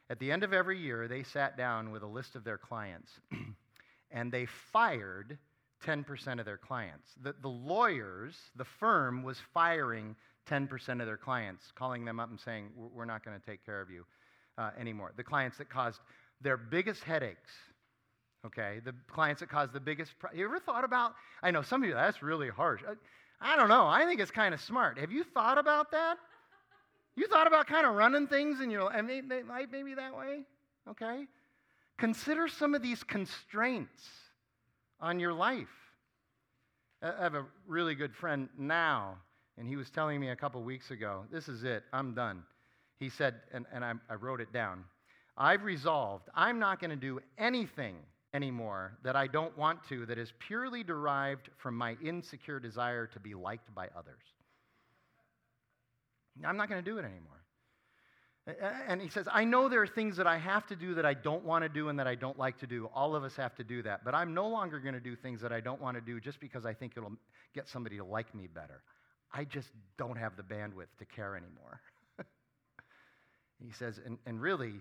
[0.09, 3.11] At the end of every year, they sat down with a list of their clients
[4.11, 5.37] and they fired
[5.85, 7.11] 10% of their clients.
[7.21, 10.15] The, the lawyers, the firm, was firing
[10.49, 13.81] 10% of their clients, calling them up and saying, We're not going to take care
[13.81, 14.05] of you
[14.57, 15.13] uh, anymore.
[15.15, 15.99] The clients that caused
[16.41, 17.51] their biggest headaches,
[18.45, 18.79] okay?
[18.83, 20.13] The clients that caused the biggest.
[20.19, 21.13] Pro- you ever thought about?
[21.43, 22.81] I know some of you, that's really harsh.
[22.87, 23.85] I, I don't know.
[23.85, 24.97] I think it's kind of smart.
[24.97, 26.17] Have you thought about that?
[27.17, 30.43] You thought about kind of running things in your and they, might maybe that way,
[30.87, 31.25] okay?
[31.97, 34.03] Consider some of these constraints
[35.01, 35.67] on your life.
[37.01, 39.17] I have a really good friend now,
[39.57, 42.43] and he was telling me a couple weeks ago, this is it, I'm done.
[42.99, 44.83] He said, and, and I, I wrote it down
[45.35, 47.95] I've resolved I'm not going to do anything
[48.33, 53.19] anymore that I don't want to that is purely derived from my insecure desire to
[53.19, 54.23] be liked by others.
[56.45, 57.37] I'm not going to do it anymore.
[58.87, 61.13] And he says, I know there are things that I have to do that I
[61.13, 62.89] don't want to do and that I don't like to do.
[62.95, 64.05] All of us have to do that.
[64.05, 66.39] But I'm no longer going to do things that I don't want to do just
[66.39, 67.11] because I think it'll
[67.53, 68.83] get somebody to like me better.
[69.33, 69.67] I just
[69.97, 71.81] don't have the bandwidth to care anymore.
[73.59, 74.75] he says, and, and really,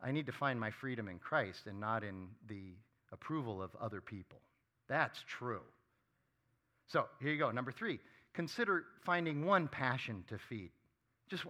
[0.00, 2.76] I need to find my freedom in Christ and not in the
[3.10, 4.38] approval of other people.
[4.88, 5.62] That's true.
[6.86, 7.50] So here you go.
[7.50, 7.98] Number three,
[8.34, 10.70] consider finding one passion to feed.
[11.28, 11.44] Just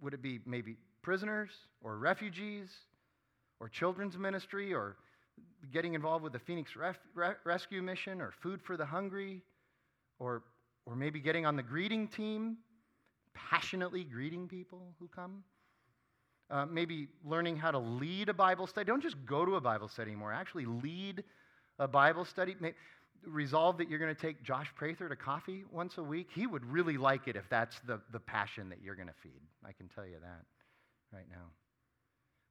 [0.00, 1.50] would it be maybe prisoners
[1.82, 2.68] or refugees
[3.60, 4.96] or children's ministry or
[5.72, 9.42] getting involved with the Phoenix Ref- Re- Rescue Mission or Food for the Hungry
[10.18, 10.42] or,
[10.86, 12.56] or maybe getting on the greeting team,
[13.34, 15.44] passionately greeting people who come?
[16.50, 18.86] Uh, maybe learning how to lead a Bible study.
[18.86, 21.22] Don't just go to a Bible study anymore, actually lead
[21.78, 22.56] a Bible study
[23.26, 26.64] resolve that you're going to take Josh Prather to coffee once a week, he would
[26.64, 29.40] really like it if that's the, the passion that you're going to feed.
[29.64, 30.44] I can tell you that
[31.12, 31.46] right now.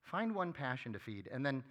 [0.04, 1.30] Find one passion to feed.
[1.32, 1.64] And then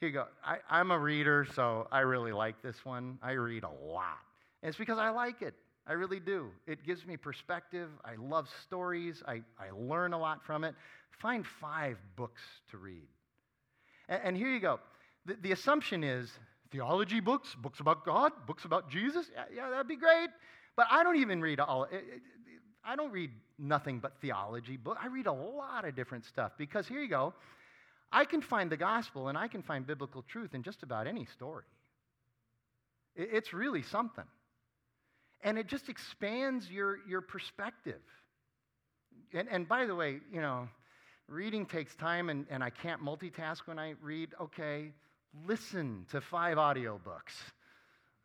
[0.00, 0.26] here you go.
[0.44, 3.18] I, I'm a reader, so I really like this one.
[3.22, 4.18] I read a lot.
[4.62, 5.54] And it's because I like it.
[5.86, 6.50] I really do.
[6.66, 7.88] It gives me perspective.
[8.04, 9.22] I love stories.
[9.26, 10.74] I, I learn a lot from it.
[11.20, 13.08] Find five books to read.
[14.08, 14.80] And, and here you go.
[15.26, 16.30] The, the assumption is
[16.72, 19.30] theology books, books about God, books about Jesus.
[19.34, 20.30] Yeah, yeah that'd be great.
[20.74, 21.86] But I don't even read all.
[22.84, 24.98] I don't read nothing but theology book.
[25.00, 27.34] I read a lot of different stuff because here you go.
[28.10, 31.26] I can find the gospel and I can find biblical truth in just about any
[31.26, 31.64] story.
[33.14, 34.24] It's really something.
[35.42, 38.00] And it just expands your, your perspective.
[39.34, 40.68] And, and by the way, you know,
[41.28, 44.30] reading takes time and, and I can't multitask when I read.
[44.40, 44.92] Okay,
[45.46, 47.34] listen to five audiobooks.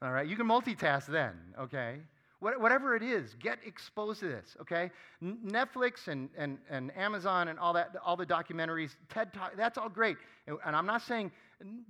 [0.01, 1.97] All right, you can multitask then, okay?
[2.39, 4.91] whatever it is, get exposed to this, okay?
[5.23, 9.89] Netflix and, and, and Amazon and all that, all the documentaries, TED Talk, that's all
[9.89, 10.17] great.
[10.45, 11.31] And, and I'm not saying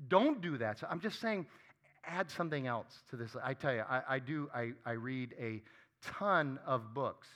[0.08, 0.80] don't do that.
[0.80, 1.46] So I'm just saying
[2.06, 3.36] add something else to this.
[3.44, 5.62] I tell you, I, I do, I, I read a
[6.02, 7.28] ton of books.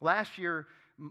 [0.00, 0.68] Last year,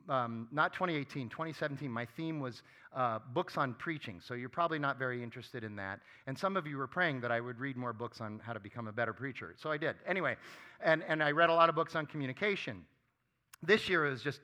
[0.07, 2.63] um, not 2018, 2017, my theme was
[2.95, 4.21] uh, books on preaching.
[4.23, 5.99] So you're probably not very interested in that.
[6.27, 8.59] And some of you were praying that I would read more books on how to
[8.59, 9.55] become a better preacher.
[9.57, 9.95] So I did.
[10.07, 10.35] Anyway,
[10.81, 12.85] and, and I read a lot of books on communication.
[13.61, 14.41] This year was just,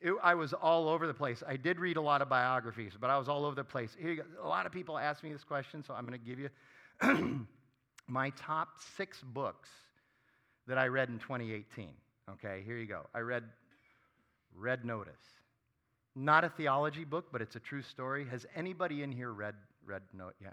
[0.00, 1.42] it, I was all over the place.
[1.46, 3.96] I did read a lot of biographies, but I was all over the place.
[3.98, 4.24] Here, you go.
[4.42, 7.46] a lot of people ask me this question, so I'm going to give you
[8.08, 9.68] my top six books
[10.66, 11.90] that I read in 2018.
[12.30, 13.06] Okay, here you go.
[13.14, 13.44] I read
[14.54, 15.12] Red Notice.
[16.14, 18.26] Not a theology book, but it's a true story.
[18.30, 19.54] Has anybody in here read
[19.86, 20.34] Red Note?
[20.42, 20.50] Yeah.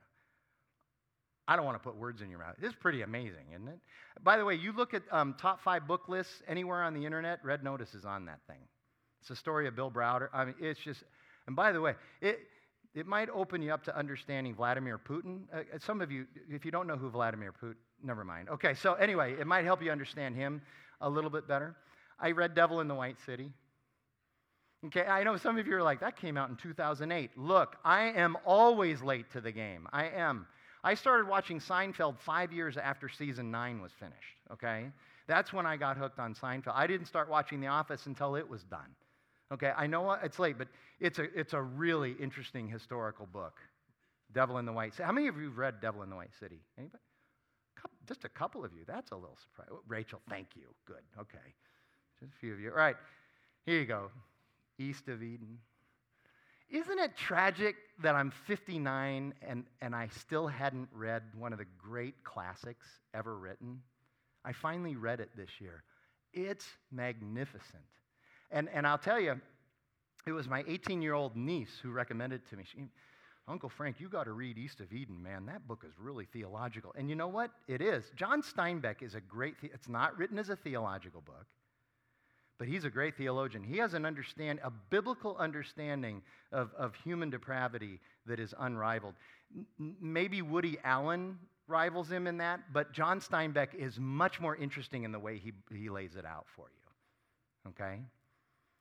[1.47, 2.55] I don't want to put words in your mouth.
[2.61, 3.79] It's pretty amazing, isn't it?
[4.23, 7.39] By the way, you look at um, top five book lists anywhere on the internet,
[7.43, 8.59] Red Notice is on that thing.
[9.21, 10.29] It's a story of Bill Browder.
[10.31, 11.03] I mean, it's just,
[11.47, 12.39] and by the way, it,
[12.93, 15.41] it might open you up to understanding Vladimir Putin.
[15.53, 18.47] Uh, some of you, if you don't know who Vladimir Putin, never mind.
[18.49, 20.61] Okay, so anyway, it might help you understand him
[21.01, 21.75] a little bit better.
[22.19, 23.51] I read Devil in the White City.
[24.85, 27.31] Okay, I know some of you are like, that came out in 2008.
[27.37, 29.87] Look, I am always late to the game.
[29.91, 30.47] I am.
[30.83, 34.85] I started watching Seinfeld five years after season nine was finished, okay?
[35.27, 36.73] That's when I got hooked on Seinfeld.
[36.75, 38.95] I didn't start watching The Office until it was done.
[39.51, 40.69] Okay, I know it's late, but
[41.01, 43.59] it's a, it's a really interesting historical book.
[44.31, 45.03] Devil in the White City.
[45.03, 46.61] How many of you have read Devil in the White City?
[46.77, 47.03] Anybody?
[48.07, 48.81] Just a couple of you.
[48.87, 49.77] That's a little surprise.
[49.87, 50.67] Rachel, thank you.
[50.85, 51.01] Good.
[51.19, 51.37] Okay.
[52.19, 52.69] Just a few of you.
[52.69, 52.95] All right.
[53.65, 54.11] Here you go
[54.79, 55.59] east of Eden.
[56.69, 61.65] Isn't it tragic that I'm 59 and, and I still hadn't read one of the
[61.77, 63.81] great classics ever written?
[64.45, 65.83] I finally read it this year.
[66.31, 67.83] It's magnificent.
[68.51, 69.41] And, and I'll tell you,
[70.27, 72.63] it was my 18 year old niece who recommended it to me.
[72.71, 72.83] She,
[73.47, 75.47] Uncle Frank, you got to read East of Eden, man.
[75.47, 76.93] That book is really theological.
[76.95, 77.49] And you know what?
[77.67, 78.05] It is.
[78.15, 81.47] John Steinbeck is a great, the- it's not written as a theological book
[82.59, 83.63] but he's a great theologian.
[83.63, 89.15] He has an understand, a biblical understanding of, of human depravity that is unrivaled.
[89.79, 95.13] Maybe Woody Allen rivals him in that, but John Steinbeck is much more interesting in
[95.13, 97.71] the way he, he lays it out for you.
[97.71, 98.01] Okay?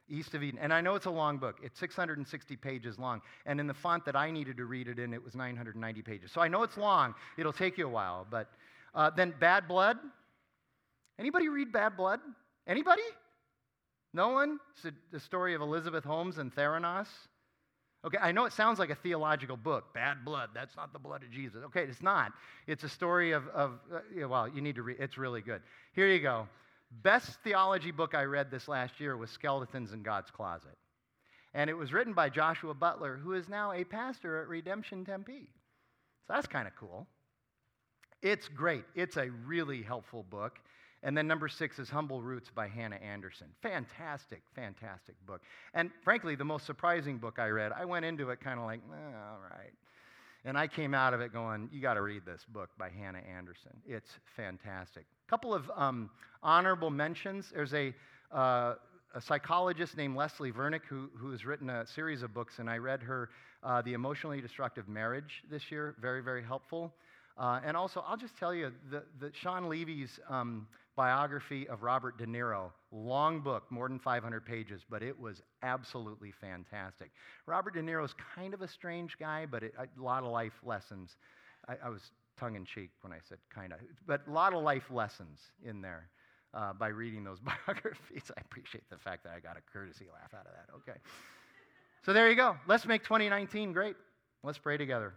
[0.08, 0.58] East of Eden.
[0.60, 1.58] And I know it's a long book.
[1.62, 3.20] It's 660 pages long.
[3.46, 6.32] And in the font that I needed to read it in, it was 990 pages.
[6.32, 7.14] So I know it's long.
[7.36, 8.26] It'll take you a while.
[8.28, 8.50] But
[8.94, 9.98] uh, then Bad Blood.
[11.18, 12.20] Anybody read Bad Blood?
[12.66, 13.02] Anybody?
[14.14, 14.58] No one?
[15.12, 17.08] The story of Elizabeth Holmes and Theranos.
[18.04, 19.92] Okay, I know it sounds like a theological book.
[19.92, 21.62] Bad blood, that's not the blood of Jesus.
[21.64, 22.32] Okay, it's not.
[22.66, 25.62] It's a story of, of uh, well, you need to read, it's really good.
[25.94, 26.46] Here you go.
[27.02, 30.76] Best theology book I read this last year was Skeletons in God's Closet.
[31.54, 35.48] And it was written by Joshua Butler, who is now a pastor at Redemption Tempe.
[36.26, 37.06] So that's kind of cool.
[38.22, 38.84] It's great.
[38.94, 40.58] It's a really helpful book.
[41.02, 43.46] And then number six is Humble Roots by Hannah Anderson.
[43.62, 45.40] Fantastic, fantastic book.
[45.74, 48.80] And frankly, the most surprising book I read, I went into it kind of like,
[48.90, 49.72] eh, all right.
[50.44, 53.22] And I came out of it going, you got to read this book by Hannah
[53.36, 53.72] Anderson.
[53.86, 55.04] It's fantastic.
[55.26, 56.10] A couple of um,
[56.42, 57.50] honorable mentions.
[57.54, 57.94] There's a,
[58.32, 58.74] uh,
[59.14, 62.78] a psychologist named Leslie Vernick who, who has written a series of books, and I
[62.78, 63.30] read her
[63.62, 65.94] uh, The Emotionally Destructive Marriage this year.
[66.00, 66.92] Very, very helpful.
[67.36, 70.66] Uh, and also, I'll just tell you that Shawn Levy's um,
[70.98, 72.72] biography of Robert De Niro.
[72.90, 77.12] Long book, more than 500 pages, but it was absolutely fantastic.
[77.46, 81.16] Robert De Niro's kind of a strange guy, but it, a lot of life lessons.
[81.68, 83.78] I, I was tongue in cheek when I said kind of,
[84.08, 86.10] but a lot of life lessons in there.
[86.54, 88.30] Uh, by reading those biographies.
[88.34, 90.74] I appreciate the fact that I got a courtesy laugh out of that.
[90.76, 90.98] Okay.
[92.06, 92.56] So there you go.
[92.66, 93.96] Let's make 2019 great.
[94.42, 95.12] Let's pray together.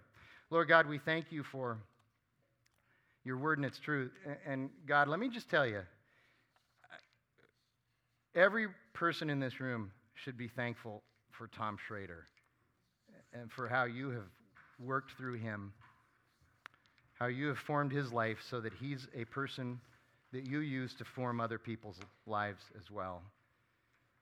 [0.50, 1.78] Lord God, we thank you for
[3.24, 4.12] your word and its truth.
[4.46, 5.82] And God, let me just tell you
[8.36, 11.02] every person in this room should be thankful
[11.32, 12.26] for Tom Schrader
[13.34, 14.30] and for how you have
[14.80, 15.74] worked through him,
[17.14, 19.80] how you have formed his life so that he's a person
[20.34, 23.22] that you use to form other people's lives as well.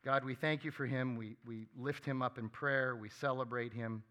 [0.03, 1.17] God, we thank you for him.
[1.17, 2.95] We, we lift him up in prayer.
[2.95, 4.03] We celebrate him.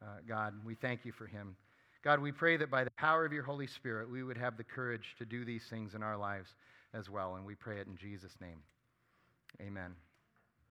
[0.00, 1.54] Uh, God, we thank you for him.
[2.02, 4.64] God, we pray that by the power of your Holy Spirit, we would have the
[4.64, 6.48] courage to do these things in our lives
[6.94, 7.36] as well.
[7.36, 8.58] And we pray it in Jesus' name.
[9.60, 9.94] Amen.